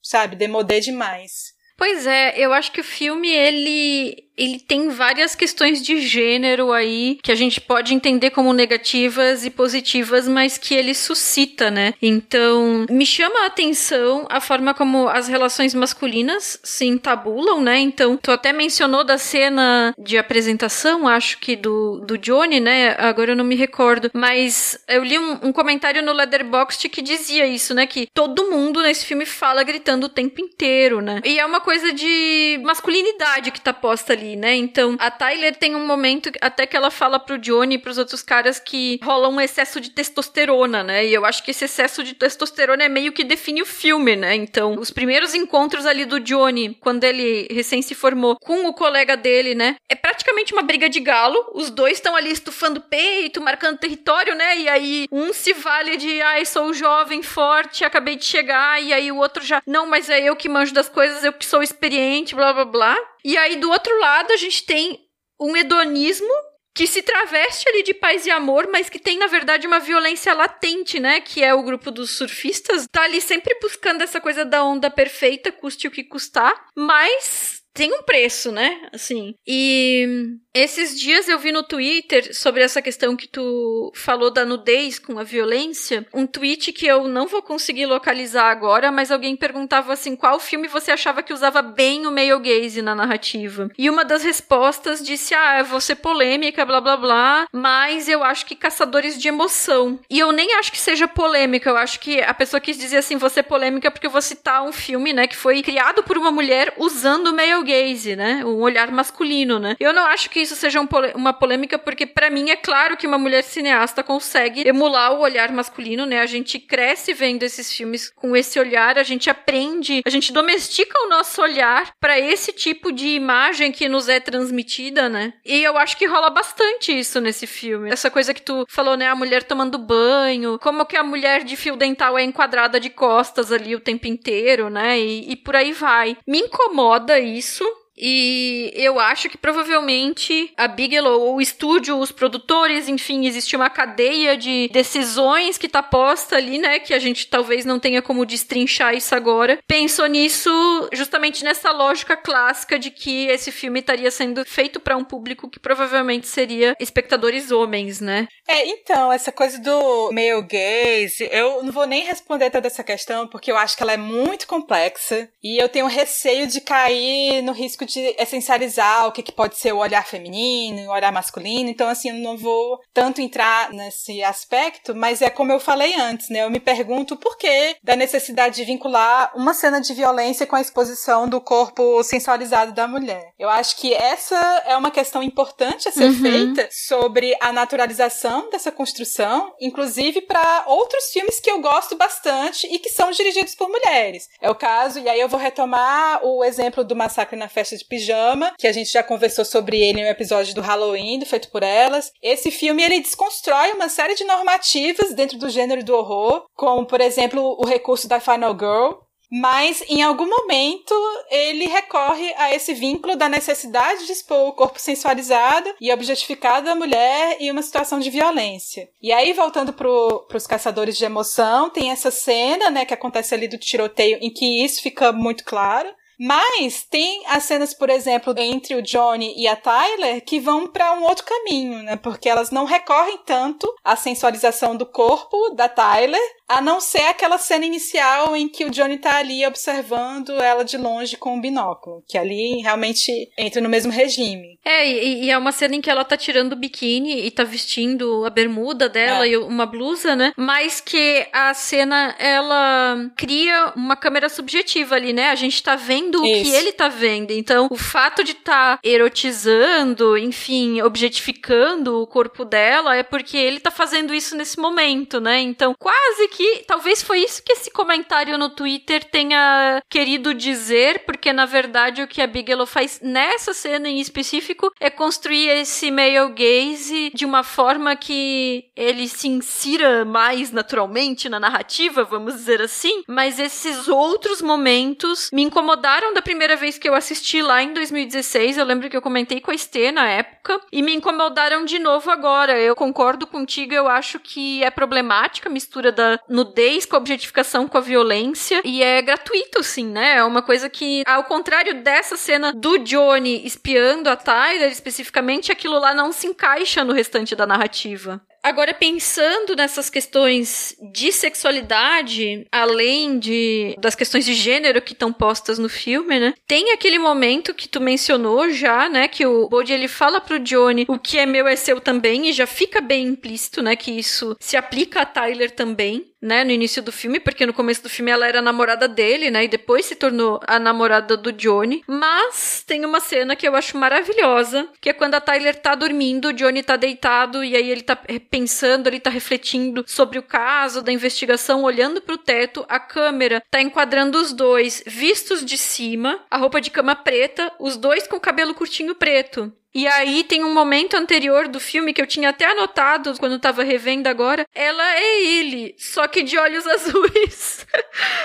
sabe, 0.02 0.36
demodé 0.36 0.80
demais. 0.80 1.52
Pois 1.76 2.06
é, 2.06 2.38
eu 2.38 2.52
acho 2.52 2.70
que 2.70 2.80
o 2.80 2.84
filme 2.84 3.28
ele 3.30 4.30
ele 4.42 4.58
tem 4.58 4.88
várias 4.88 5.36
questões 5.36 5.80
de 5.80 6.00
gênero 6.00 6.72
aí 6.72 7.18
que 7.22 7.30
a 7.30 7.34
gente 7.34 7.60
pode 7.60 7.94
entender 7.94 8.30
como 8.30 8.52
negativas 8.52 9.44
e 9.44 9.50
positivas, 9.50 10.26
mas 10.26 10.58
que 10.58 10.74
ele 10.74 10.94
suscita, 10.94 11.70
né? 11.70 11.94
Então, 12.02 12.84
me 12.90 13.06
chama 13.06 13.44
a 13.44 13.46
atenção 13.46 14.26
a 14.28 14.40
forma 14.40 14.74
como 14.74 15.08
as 15.08 15.28
relações 15.28 15.74
masculinas 15.74 16.58
se 16.62 16.84
entabulam, 16.86 17.60
né? 17.60 17.78
Então, 17.78 18.18
tu 18.20 18.32
até 18.32 18.52
mencionou 18.52 19.04
da 19.04 19.16
cena 19.16 19.94
de 19.96 20.18
apresentação, 20.18 21.06
acho 21.06 21.38
que 21.38 21.54
do, 21.54 22.00
do 22.00 22.18
Johnny, 22.18 22.58
né? 22.58 22.96
Agora 22.98 23.32
eu 23.32 23.36
não 23.36 23.44
me 23.44 23.54
recordo, 23.54 24.10
mas 24.12 24.76
eu 24.88 25.04
li 25.04 25.18
um, 25.18 25.38
um 25.44 25.52
comentário 25.52 26.02
no 26.02 26.12
Letterboxd 26.12 26.88
que 26.88 27.00
dizia 27.00 27.46
isso, 27.46 27.74
né? 27.74 27.86
Que 27.86 28.08
todo 28.12 28.50
mundo 28.50 28.82
nesse 28.82 29.06
filme 29.06 29.24
fala 29.24 29.62
gritando 29.62 30.04
o 30.04 30.08
tempo 30.08 30.40
inteiro, 30.40 31.00
né? 31.00 31.20
E 31.24 31.38
é 31.38 31.46
uma 31.46 31.60
coisa 31.60 31.92
de 31.92 32.60
masculinidade 32.64 33.52
que 33.52 33.60
tá 33.60 33.72
posta 33.72 34.12
ali 34.12 34.31
né? 34.36 34.54
Então, 34.54 34.96
a 34.98 35.10
Tyler 35.10 35.54
tem 35.54 35.74
um 35.74 35.86
momento 35.86 36.30
até 36.40 36.66
que 36.66 36.76
ela 36.76 36.90
fala 36.90 37.18
pro 37.18 37.38
Johnny 37.38 37.76
e 37.76 37.78
pros 37.78 37.98
outros 37.98 38.22
caras 38.22 38.58
que 38.58 38.98
rola 39.02 39.28
um 39.28 39.40
excesso 39.40 39.80
de 39.80 39.90
testosterona, 39.90 40.82
né? 40.82 41.06
E 41.06 41.14
eu 41.14 41.24
acho 41.24 41.42
que 41.42 41.50
esse 41.50 41.64
excesso 41.64 42.02
de 42.02 42.14
testosterona 42.14 42.84
é 42.84 42.88
meio 42.88 43.12
que 43.12 43.24
define 43.24 43.62
o 43.62 43.66
filme, 43.66 44.16
né? 44.16 44.34
Então, 44.34 44.76
os 44.78 44.90
primeiros 44.90 45.34
encontros 45.34 45.86
ali 45.86 46.04
do 46.04 46.20
Johnny, 46.20 46.76
quando 46.80 47.04
ele 47.04 47.46
recém 47.50 47.82
se 47.82 47.94
formou 47.94 48.36
com 48.40 48.66
o 48.66 48.74
colega 48.74 49.16
dele, 49.16 49.54
né? 49.54 49.76
É 49.88 49.94
praticamente 49.94 50.52
uma 50.52 50.62
briga 50.62 50.88
de 50.88 51.00
galo. 51.00 51.52
Os 51.54 51.70
dois 51.70 51.94
estão 51.94 52.16
ali 52.16 52.30
estufando 52.30 52.80
peito, 52.80 53.40
marcando 53.40 53.78
território, 53.78 54.34
né? 54.34 54.58
E 54.58 54.68
aí 54.68 55.06
um 55.10 55.32
se 55.32 55.52
vale 55.52 55.96
de, 55.96 56.20
ai, 56.22 56.44
sou 56.44 56.72
jovem, 56.72 57.22
forte, 57.22 57.84
acabei 57.84 58.16
de 58.16 58.24
chegar, 58.24 58.82
e 58.82 58.92
aí 58.92 59.10
o 59.10 59.16
outro 59.16 59.44
já, 59.44 59.62
não, 59.66 59.86
mas 59.86 60.08
é 60.08 60.20
eu 60.20 60.36
que 60.36 60.48
manjo 60.48 60.74
das 60.74 60.88
coisas, 60.88 61.24
eu 61.24 61.32
que 61.32 61.44
sou 61.44 61.62
experiente, 61.62 62.34
blá 62.34 62.52
blá 62.52 62.64
blá. 62.64 62.96
E 63.24 63.36
aí, 63.36 63.56
do 63.56 63.70
outro 63.70 63.98
lado, 64.00 64.32
a 64.32 64.36
gente 64.36 64.64
tem 64.64 64.98
um 65.40 65.56
hedonismo 65.56 66.32
que 66.74 66.86
se 66.86 67.02
traveste 67.02 67.68
ali 67.68 67.82
de 67.82 67.92
paz 67.92 68.24
e 68.26 68.30
amor, 68.30 68.68
mas 68.70 68.88
que 68.88 68.98
tem, 68.98 69.18
na 69.18 69.26
verdade, 69.26 69.66
uma 69.66 69.78
violência 69.78 70.32
latente, 70.32 70.98
né? 70.98 71.20
Que 71.20 71.44
é 71.44 71.52
o 71.52 71.62
grupo 71.62 71.90
dos 71.90 72.16
surfistas. 72.16 72.86
Tá 72.90 73.02
ali 73.02 73.20
sempre 73.20 73.58
buscando 73.60 74.02
essa 74.02 74.20
coisa 74.20 74.44
da 74.44 74.64
onda 74.64 74.90
perfeita, 74.90 75.52
custe 75.52 75.86
o 75.86 75.90
que 75.90 76.02
custar, 76.02 76.68
mas 76.76 77.61
tem 77.74 77.92
um 77.92 78.02
preço, 78.02 78.52
né? 78.52 78.88
Assim. 78.92 79.34
E 79.46 80.36
esses 80.54 80.98
dias 80.98 81.28
eu 81.28 81.38
vi 81.38 81.50
no 81.50 81.62
Twitter 81.62 82.34
sobre 82.36 82.62
essa 82.62 82.82
questão 82.82 83.16
que 83.16 83.26
tu 83.26 83.90
falou 83.94 84.30
da 84.30 84.44
nudez 84.44 84.98
com 84.98 85.18
a 85.18 85.24
violência, 85.24 86.06
um 86.12 86.26
tweet 86.26 86.72
que 86.72 86.86
eu 86.86 87.08
não 87.08 87.26
vou 87.26 87.40
conseguir 87.40 87.86
localizar 87.86 88.50
agora, 88.50 88.92
mas 88.92 89.10
alguém 89.10 89.34
perguntava 89.34 89.92
assim: 89.92 90.14
qual 90.14 90.38
filme 90.38 90.68
você 90.68 90.90
achava 90.90 91.22
que 91.22 91.32
usava 91.32 91.62
bem 91.62 92.06
o 92.06 92.12
male 92.12 92.38
gaze 92.40 92.82
na 92.82 92.94
narrativa? 92.94 93.70
E 93.78 93.88
uma 93.88 94.04
das 94.04 94.22
respostas 94.22 95.02
disse: 95.02 95.34
ah, 95.34 95.60
eu 95.60 95.64
vou 95.64 95.80
ser 95.80 95.96
polêmica, 95.96 96.66
blá 96.66 96.80
blá 96.80 96.96
blá, 96.96 97.46
mas 97.52 98.08
eu 98.08 98.22
acho 98.22 98.44
que 98.44 98.54
Caçadores 98.54 99.18
de 99.18 99.28
Emoção. 99.28 99.98
E 100.10 100.18
eu 100.18 100.30
nem 100.32 100.54
acho 100.54 100.70
que 100.70 100.78
seja 100.78 101.08
polêmica, 101.08 101.70
eu 101.70 101.76
acho 101.76 101.98
que 101.98 102.20
a 102.20 102.34
pessoa 102.34 102.60
quis 102.60 102.76
dizer 102.76 102.98
assim: 102.98 103.16
você 103.16 103.42
polêmica 103.42 103.90
porque 103.90 104.06
eu 104.06 104.10
vou 104.10 104.22
citar 104.22 104.62
um 104.62 104.72
filme, 104.72 105.12
né, 105.14 105.26
que 105.26 105.36
foi 105.36 105.62
criado 105.62 106.02
por 106.02 106.18
uma 106.18 106.30
mulher 106.30 106.74
usando 106.76 107.28
o 107.28 107.34
male 107.34 107.61
gaze, 107.62 108.16
né, 108.16 108.44
um 108.44 108.60
olhar 108.60 108.90
masculino, 108.90 109.58
né. 109.58 109.76
Eu 109.78 109.92
não 109.92 110.06
acho 110.06 110.30
que 110.30 110.40
isso 110.40 110.56
seja 110.56 110.80
um 110.80 110.86
pole 110.86 111.12
uma 111.14 111.32
polêmica, 111.32 111.78
porque 111.78 112.06
para 112.06 112.30
mim 112.30 112.50
é 112.50 112.56
claro 112.56 112.96
que 112.96 113.06
uma 113.06 113.18
mulher 113.18 113.42
cineasta 113.42 114.02
consegue 114.02 114.66
emular 114.66 115.12
o 115.12 115.20
olhar 115.20 115.50
masculino, 115.52 116.06
né? 116.06 116.20
A 116.20 116.26
gente 116.26 116.58
cresce 116.58 117.12
vendo 117.12 117.42
esses 117.42 117.72
filmes 117.72 118.10
com 118.10 118.36
esse 118.36 118.58
olhar, 118.58 118.98
a 118.98 119.02
gente 119.02 119.28
aprende, 119.30 120.02
a 120.04 120.10
gente 120.10 120.32
domestica 120.32 120.96
o 121.04 121.08
nosso 121.08 121.40
olhar 121.42 121.92
para 122.00 122.18
esse 122.18 122.52
tipo 122.52 122.92
de 122.92 123.08
imagem 123.08 123.72
que 123.72 123.88
nos 123.88 124.08
é 124.08 124.20
transmitida, 124.20 125.08
né? 125.08 125.34
E 125.44 125.62
eu 125.62 125.76
acho 125.76 125.96
que 125.96 126.06
rola 126.06 126.30
bastante 126.30 126.98
isso 126.98 127.20
nesse 127.20 127.46
filme. 127.46 127.90
Essa 127.90 128.10
coisa 128.10 128.34
que 128.34 128.42
tu 128.42 128.64
falou, 128.68 128.96
né? 128.96 129.08
A 129.08 129.14
mulher 129.14 129.42
tomando 129.42 129.78
banho, 129.78 130.58
como 130.60 130.86
que 130.86 130.96
a 130.96 131.02
mulher 131.02 131.44
de 131.44 131.56
fio 131.56 131.76
dental 131.76 132.18
é 132.18 132.22
enquadrada 132.22 132.78
de 132.78 132.90
costas 132.90 133.52
ali 133.52 133.74
o 133.74 133.80
tempo 133.80 134.06
inteiro, 134.06 134.70
né? 134.70 134.98
E, 134.98 135.32
e 135.32 135.36
por 135.36 135.56
aí 135.56 135.72
vai. 135.72 136.16
Me 136.26 136.38
incomoda 136.38 137.18
isso, 137.18 137.51
poisson 137.52 137.81
e 138.04 138.72
eu 138.74 138.98
acho 138.98 139.28
que 139.28 139.38
provavelmente 139.38 140.52
a 140.56 140.66
Bigelow, 140.66 141.36
o 141.36 141.40
estúdio, 141.40 141.96
os 141.98 142.10
produtores, 142.10 142.88
enfim, 142.88 143.26
existe 143.26 143.54
uma 143.54 143.70
cadeia 143.70 144.36
de 144.36 144.68
decisões 144.72 145.56
que 145.56 145.68
tá 145.68 145.84
posta 145.84 146.34
ali, 146.34 146.58
né? 146.58 146.80
Que 146.80 146.94
a 146.94 146.98
gente 146.98 147.28
talvez 147.28 147.64
não 147.64 147.78
tenha 147.78 148.02
como 148.02 148.26
destrinchar 148.26 148.92
isso 148.96 149.14
agora. 149.14 149.60
Pensou 149.68 150.06
nisso 150.06 150.50
justamente 150.92 151.44
nessa 151.44 151.70
lógica 151.70 152.16
clássica 152.16 152.76
de 152.76 152.90
que 152.90 153.28
esse 153.28 153.52
filme 153.52 153.78
estaria 153.78 154.10
sendo 154.10 154.44
feito 154.44 154.80
para 154.80 154.96
um 154.96 155.04
público 155.04 155.48
que 155.48 155.60
provavelmente 155.60 156.26
seria 156.26 156.74
espectadores 156.80 157.52
homens, 157.52 158.00
né? 158.00 158.26
É, 158.48 158.66
então, 158.66 159.12
essa 159.12 159.30
coisa 159.30 159.60
do 159.60 160.10
male 160.10 160.42
gaze, 160.42 161.28
eu 161.30 161.62
não 161.62 161.70
vou 161.70 161.86
nem 161.86 162.02
responder 162.02 162.50
toda 162.50 162.66
essa 162.66 162.82
questão, 162.82 163.28
porque 163.28 163.52
eu 163.52 163.56
acho 163.56 163.76
que 163.76 163.82
ela 163.84 163.92
é 163.92 163.96
muito 163.96 164.48
complexa 164.48 165.28
e 165.40 165.62
eu 165.62 165.68
tenho 165.68 165.86
receio 165.86 166.48
de 166.48 166.60
cair 166.60 167.42
no 167.42 167.52
risco 167.52 167.84
de 167.84 167.91
essencializar 168.00 169.06
o 169.06 169.12
que, 169.12 169.22
que 169.22 169.32
pode 169.32 169.56
ser 169.56 169.72
o 169.72 169.78
olhar 169.78 170.06
feminino, 170.06 170.88
o 170.88 170.92
olhar 170.92 171.12
masculino. 171.12 171.68
Então, 171.68 171.88
assim, 171.88 172.10
eu 172.10 172.16
não 172.16 172.36
vou 172.36 172.80
tanto 172.92 173.20
entrar 173.20 173.72
nesse 173.72 174.22
aspecto, 174.22 174.94
mas 174.94 175.22
é 175.22 175.30
como 175.30 175.52
eu 175.52 175.60
falei 175.60 175.94
antes, 175.94 176.28
né? 176.28 176.44
Eu 176.44 176.50
me 176.50 176.60
pergunto 176.60 177.16
por 177.16 177.36
que 177.36 177.76
da 177.82 177.96
necessidade 177.96 178.56
de 178.56 178.64
vincular 178.64 179.32
uma 179.34 179.54
cena 179.54 179.80
de 179.80 179.92
violência 179.94 180.46
com 180.46 180.56
a 180.56 180.60
exposição 180.60 181.28
do 181.28 181.40
corpo 181.40 182.02
sensualizado 182.02 182.72
da 182.72 182.86
mulher. 182.86 183.32
Eu 183.38 183.48
acho 183.48 183.76
que 183.76 183.94
essa 183.94 184.36
é 184.66 184.76
uma 184.76 184.90
questão 184.90 185.22
importante 185.22 185.88
a 185.88 185.92
ser 185.92 186.04
uhum. 186.04 186.20
feita 186.20 186.68
sobre 186.70 187.36
a 187.40 187.52
naturalização 187.52 188.50
dessa 188.50 188.70
construção, 188.70 189.54
inclusive 189.60 190.22
para 190.22 190.64
outros 190.66 191.10
filmes 191.12 191.40
que 191.40 191.50
eu 191.50 191.60
gosto 191.60 191.96
bastante 191.96 192.66
e 192.66 192.78
que 192.78 192.90
são 192.90 193.10
dirigidos 193.10 193.54
por 193.54 193.68
mulheres. 193.68 194.28
É 194.40 194.50
o 194.50 194.54
caso, 194.54 194.98
e 194.98 195.08
aí 195.08 195.20
eu 195.20 195.28
vou 195.28 195.40
retomar 195.40 196.24
o 196.24 196.44
exemplo 196.44 196.84
do 196.84 196.96
Massacre 196.96 197.36
na 197.36 197.48
Festa 197.48 197.71
de 197.76 197.84
Pijama, 197.84 198.52
que 198.58 198.66
a 198.66 198.72
gente 198.72 198.90
já 198.90 199.02
conversou 199.02 199.44
sobre 199.44 199.80
ele 199.80 200.02
um 200.02 200.08
episódio 200.08 200.54
do 200.54 200.60
Halloween, 200.60 201.18
do 201.18 201.26
Feito 201.26 201.50
por 201.50 201.62
Elas. 201.62 202.12
Esse 202.22 202.50
filme, 202.50 202.82
ele 202.82 203.00
desconstrói 203.00 203.72
uma 203.72 203.88
série 203.88 204.14
de 204.14 204.24
normativas 204.24 205.14
dentro 205.14 205.38
do 205.38 205.50
gênero 205.50 205.84
do 205.84 205.94
horror, 205.94 206.46
como, 206.54 206.86
por 206.86 207.00
exemplo, 207.00 207.56
o 207.58 207.66
recurso 207.66 208.08
da 208.08 208.20
Final 208.20 208.52
Girl, 208.52 209.02
mas 209.34 209.82
em 209.88 210.02
algum 210.02 210.28
momento 210.28 210.94
ele 211.30 211.64
recorre 211.66 212.34
a 212.36 212.54
esse 212.54 212.74
vínculo 212.74 213.16
da 213.16 213.30
necessidade 213.30 214.04
de 214.04 214.12
expor 214.12 214.48
o 214.48 214.52
corpo 214.52 214.78
sensualizado 214.78 215.74
e 215.80 215.90
objetificado 215.90 216.66
da 216.66 216.74
mulher 216.74 217.38
em 217.40 217.50
uma 217.50 217.62
situação 217.62 217.98
de 217.98 218.10
violência. 218.10 218.90
E 219.00 219.10
aí, 219.10 219.32
voltando 219.32 219.72
para 219.72 219.88
os 220.36 220.46
caçadores 220.46 220.98
de 220.98 221.06
emoção, 221.06 221.70
tem 221.70 221.90
essa 221.90 222.10
cena, 222.10 222.68
né, 222.68 222.84
que 222.84 222.92
acontece 222.92 223.34
ali 223.34 223.48
do 223.48 223.56
tiroteio, 223.56 224.18
em 224.20 224.30
que 224.30 224.62
isso 224.62 224.82
fica 224.82 225.12
muito 225.12 225.44
claro. 225.44 225.88
Mas 226.18 226.84
tem 226.84 227.22
as 227.26 227.44
cenas, 227.44 227.74
por 227.74 227.90
exemplo, 227.90 228.34
entre 228.38 228.74
o 228.74 228.82
Johnny 228.82 229.34
e 229.36 229.48
a 229.48 229.56
Tyler 229.56 230.24
que 230.24 230.38
vão 230.38 230.66
para 230.66 230.92
um 230.94 231.02
outro 231.04 231.24
caminho, 231.24 231.82
né? 231.82 231.96
Porque 231.96 232.28
elas 232.28 232.50
não 232.50 232.64
recorrem 232.64 233.18
tanto 233.24 233.72
à 233.82 233.96
sensualização 233.96 234.76
do 234.76 234.86
corpo 234.86 235.50
da 235.50 235.68
Tyler, 235.68 236.20
a 236.52 236.60
não 236.60 236.80
ser 236.80 237.02
aquela 237.04 237.38
cena 237.38 237.64
inicial 237.64 238.36
em 238.36 238.46
que 238.46 238.64
o 238.64 238.70
Johnny 238.70 238.98
tá 238.98 239.16
ali 239.16 239.44
observando 239.46 240.30
ela 240.40 240.64
de 240.64 240.76
longe 240.76 241.16
com 241.16 241.34
um 241.34 241.40
binóculo, 241.40 242.04
que 242.06 242.18
ali 242.18 242.60
realmente 242.60 243.30
entra 243.38 243.60
no 243.60 243.68
mesmo 243.68 243.90
regime. 243.90 244.58
É, 244.64 244.86
e, 244.86 245.24
e 245.24 245.30
é 245.30 245.38
uma 245.38 245.50
cena 245.50 245.74
em 245.74 245.80
que 245.80 245.90
ela 245.90 246.04
tá 246.04 246.16
tirando 246.16 246.52
o 246.52 246.56
biquíni 246.56 247.26
e 247.26 247.30
tá 247.30 247.42
vestindo 247.42 248.24
a 248.26 248.30
bermuda 248.30 248.88
dela 248.88 249.26
é. 249.26 249.30
e 249.30 249.36
uma 249.36 249.64
blusa, 249.64 250.14
né? 250.14 250.32
Mas 250.36 250.80
que 250.80 251.26
a 251.32 251.54
cena 251.54 252.14
ela 252.18 253.10
cria 253.16 253.72
uma 253.74 253.96
câmera 253.96 254.28
subjetiva 254.28 254.94
ali, 254.94 255.12
né? 255.12 255.30
A 255.30 255.34
gente 255.34 255.62
tá 255.62 255.74
vendo 255.74 256.24
Isso. 256.24 256.40
o 256.40 256.44
que 256.44 256.50
ele 256.54 256.72
tá 256.72 256.88
vendo. 256.88 257.30
Então, 257.30 257.68
o 257.70 257.76
fato 257.76 258.22
de 258.22 258.34
tá 258.34 258.78
erotizando, 258.82 260.18
enfim, 260.18 260.82
objetificando 260.82 262.02
o 262.02 262.06
corpo 262.06 262.44
dela 262.44 262.94
é 262.94 263.02
porque 263.02 263.36
ele 263.36 263.58
tá 263.58 263.70
fazendo 263.70 264.14
isso 264.14 264.36
nesse 264.36 264.58
momento, 264.58 265.20
né? 265.20 265.40
Então, 265.40 265.74
quase 265.78 266.28
que 266.28 266.41
que 266.42 266.64
talvez 266.66 267.00
foi 267.00 267.20
isso 267.20 267.40
que 267.40 267.52
esse 267.52 267.70
comentário 267.70 268.36
no 268.36 268.50
Twitter 268.50 269.04
tenha 269.04 269.80
querido 269.88 270.34
dizer, 270.34 271.04
porque 271.06 271.32
na 271.32 271.46
verdade 271.46 272.02
o 272.02 272.08
que 272.08 272.20
a 272.20 272.26
Bigelow 272.26 272.66
faz 272.66 272.98
nessa 273.00 273.54
cena 273.54 273.88
em 273.88 274.00
específico 274.00 274.72
é 274.80 274.90
construir 274.90 275.48
esse 275.48 275.88
male 275.92 276.12
gaze 276.30 277.12
de 277.14 277.24
uma 277.24 277.44
forma 277.44 277.94
que 277.94 278.64
ele 278.74 279.06
se 279.06 279.28
insira 279.28 280.04
mais 280.04 280.50
naturalmente 280.50 281.28
na 281.28 281.38
narrativa, 281.38 282.02
vamos 282.02 282.34
dizer 282.34 282.60
assim, 282.60 283.04
mas 283.06 283.38
esses 283.38 283.86
outros 283.86 284.42
momentos 284.42 285.30
me 285.32 285.42
incomodaram 285.42 286.12
da 286.12 286.20
primeira 286.20 286.56
vez 286.56 286.76
que 286.76 286.88
eu 286.88 286.94
assisti 286.94 287.40
lá 287.40 287.62
em 287.62 287.72
2016, 287.72 288.58
eu 288.58 288.64
lembro 288.64 288.90
que 288.90 288.96
eu 288.96 289.02
comentei 289.02 289.40
com 289.40 289.52
a 289.52 289.54
Estê 289.54 289.92
na 289.92 290.08
época, 290.08 290.60
e 290.72 290.82
me 290.82 290.92
incomodaram 290.92 291.64
de 291.64 291.78
novo 291.78 292.10
agora. 292.10 292.58
Eu 292.58 292.74
concordo 292.74 293.26
contigo, 293.28 293.72
eu 293.72 293.86
acho 293.86 294.18
que 294.18 294.64
é 294.64 294.70
problemática 294.70 295.48
a 295.48 295.52
mistura 295.52 295.92
da 295.92 296.18
nudez 296.28 296.86
com 296.86 296.96
a 296.96 296.98
objetificação 296.98 297.68
com 297.68 297.78
a 297.78 297.80
violência. 297.80 298.60
E 298.64 298.82
é 298.82 299.00
gratuito, 299.02 299.60
assim, 299.60 299.86
né? 299.86 300.16
É 300.16 300.24
uma 300.24 300.42
coisa 300.42 300.68
que, 300.68 301.02
ao 301.06 301.24
contrário 301.24 301.82
dessa 301.82 302.16
cena 302.16 302.52
do 302.52 302.78
Johnny 302.78 303.46
espiando 303.46 304.08
a 304.08 304.16
Tyler, 304.16 304.70
especificamente, 304.70 305.52
aquilo 305.52 305.78
lá 305.78 305.94
não 305.94 306.12
se 306.12 306.26
encaixa 306.26 306.84
no 306.84 306.92
restante 306.92 307.34
da 307.34 307.46
narrativa. 307.46 308.20
Agora, 308.42 308.74
pensando 308.74 309.54
nessas 309.54 309.88
questões 309.88 310.76
de 310.92 311.12
sexualidade, 311.12 312.44
além 312.50 313.16
de 313.20 313.76
das 313.78 313.94
questões 313.94 314.24
de 314.24 314.34
gênero 314.34 314.82
que 314.82 314.94
estão 314.94 315.12
postas 315.12 315.60
no 315.60 315.68
filme, 315.68 316.18
né? 316.18 316.34
Tem 316.48 316.72
aquele 316.72 316.98
momento 316.98 317.54
que 317.54 317.68
tu 317.68 317.80
mencionou 317.80 318.50
já, 318.50 318.88
né? 318.88 319.06
Que 319.06 319.24
o 319.24 319.48
Bode 319.48 319.72
ele 319.72 319.86
fala 319.86 320.20
pro 320.20 320.40
Johnny 320.40 320.84
o 320.88 320.98
que 320.98 321.18
é 321.18 321.24
meu 321.24 321.46
é 321.46 321.54
seu 321.54 321.80
também, 321.80 322.28
e 322.28 322.32
já 322.32 322.46
fica 322.46 322.80
bem 322.80 323.06
implícito, 323.06 323.62
né? 323.62 323.76
Que 323.76 323.92
isso 323.92 324.36
se 324.40 324.56
aplica 324.56 325.02
a 325.02 325.06
Tyler 325.06 325.52
também 325.52 326.11
né, 326.22 326.44
no 326.44 326.52
início 326.52 326.80
do 326.80 326.92
filme, 326.92 327.18
porque 327.18 327.44
no 327.44 327.52
começo 327.52 327.82
do 327.82 327.88
filme 327.88 328.12
ela 328.12 328.26
era 328.26 328.40
namorada 328.40 328.86
dele, 328.86 329.28
né, 329.30 329.44
e 329.44 329.48
depois 329.48 329.84
se 329.86 329.96
tornou 329.96 330.40
a 330.46 330.58
namorada 330.58 331.16
do 331.16 331.32
Johnny. 331.32 331.82
Mas 331.88 332.62
tem 332.64 332.84
uma 332.84 333.00
cena 333.00 333.34
que 333.34 333.46
eu 333.46 333.56
acho 333.56 333.76
maravilhosa, 333.76 334.68
que 334.80 334.88
é 334.88 334.92
quando 334.92 335.16
a 335.16 335.20
Tyler 335.20 335.56
tá 335.56 335.74
dormindo, 335.74 336.28
o 336.28 336.32
Johnny 336.32 336.62
tá 336.62 336.76
deitado 336.76 337.42
e 337.42 337.56
aí 337.56 337.70
ele 337.70 337.82
tá 337.82 337.98
pensando, 338.30 338.86
ele 338.86 339.00
tá 339.00 339.10
refletindo 339.10 339.84
sobre 339.86 340.18
o 340.18 340.22
caso 340.22 340.80
da 340.80 340.92
investigação, 340.92 341.64
olhando 341.64 342.00
pro 342.00 342.16
teto, 342.16 342.64
a 342.68 342.78
câmera 342.78 343.42
tá 343.50 343.60
enquadrando 343.60 344.20
os 344.20 344.32
dois 344.32 344.82
vistos 344.86 345.44
de 345.44 345.58
cima, 345.58 346.20
a 346.30 346.36
roupa 346.36 346.60
de 346.60 346.70
cama 346.70 346.94
preta, 346.94 347.52
os 347.58 347.76
dois 347.76 348.06
com 348.06 348.16
o 348.16 348.20
cabelo 348.20 348.54
curtinho 348.54 348.94
preto. 348.94 349.52
E 349.74 349.86
aí 349.86 350.22
tem 350.24 350.44
um 350.44 350.52
momento 350.52 350.96
anterior 350.96 351.48
do 351.48 351.58
filme 351.58 351.94
que 351.94 352.02
eu 352.02 352.06
tinha 352.06 352.28
até 352.28 352.44
anotado 352.44 353.14
quando 353.18 353.38
tava 353.38 353.62
revendo 353.62 354.08
agora. 354.08 354.46
Ela 354.54 354.96
é 354.96 355.24
ele, 355.24 355.74
só 355.78 356.06
que 356.06 356.22
de 356.22 356.36
olhos 356.36 356.66
azuis. 356.68 357.66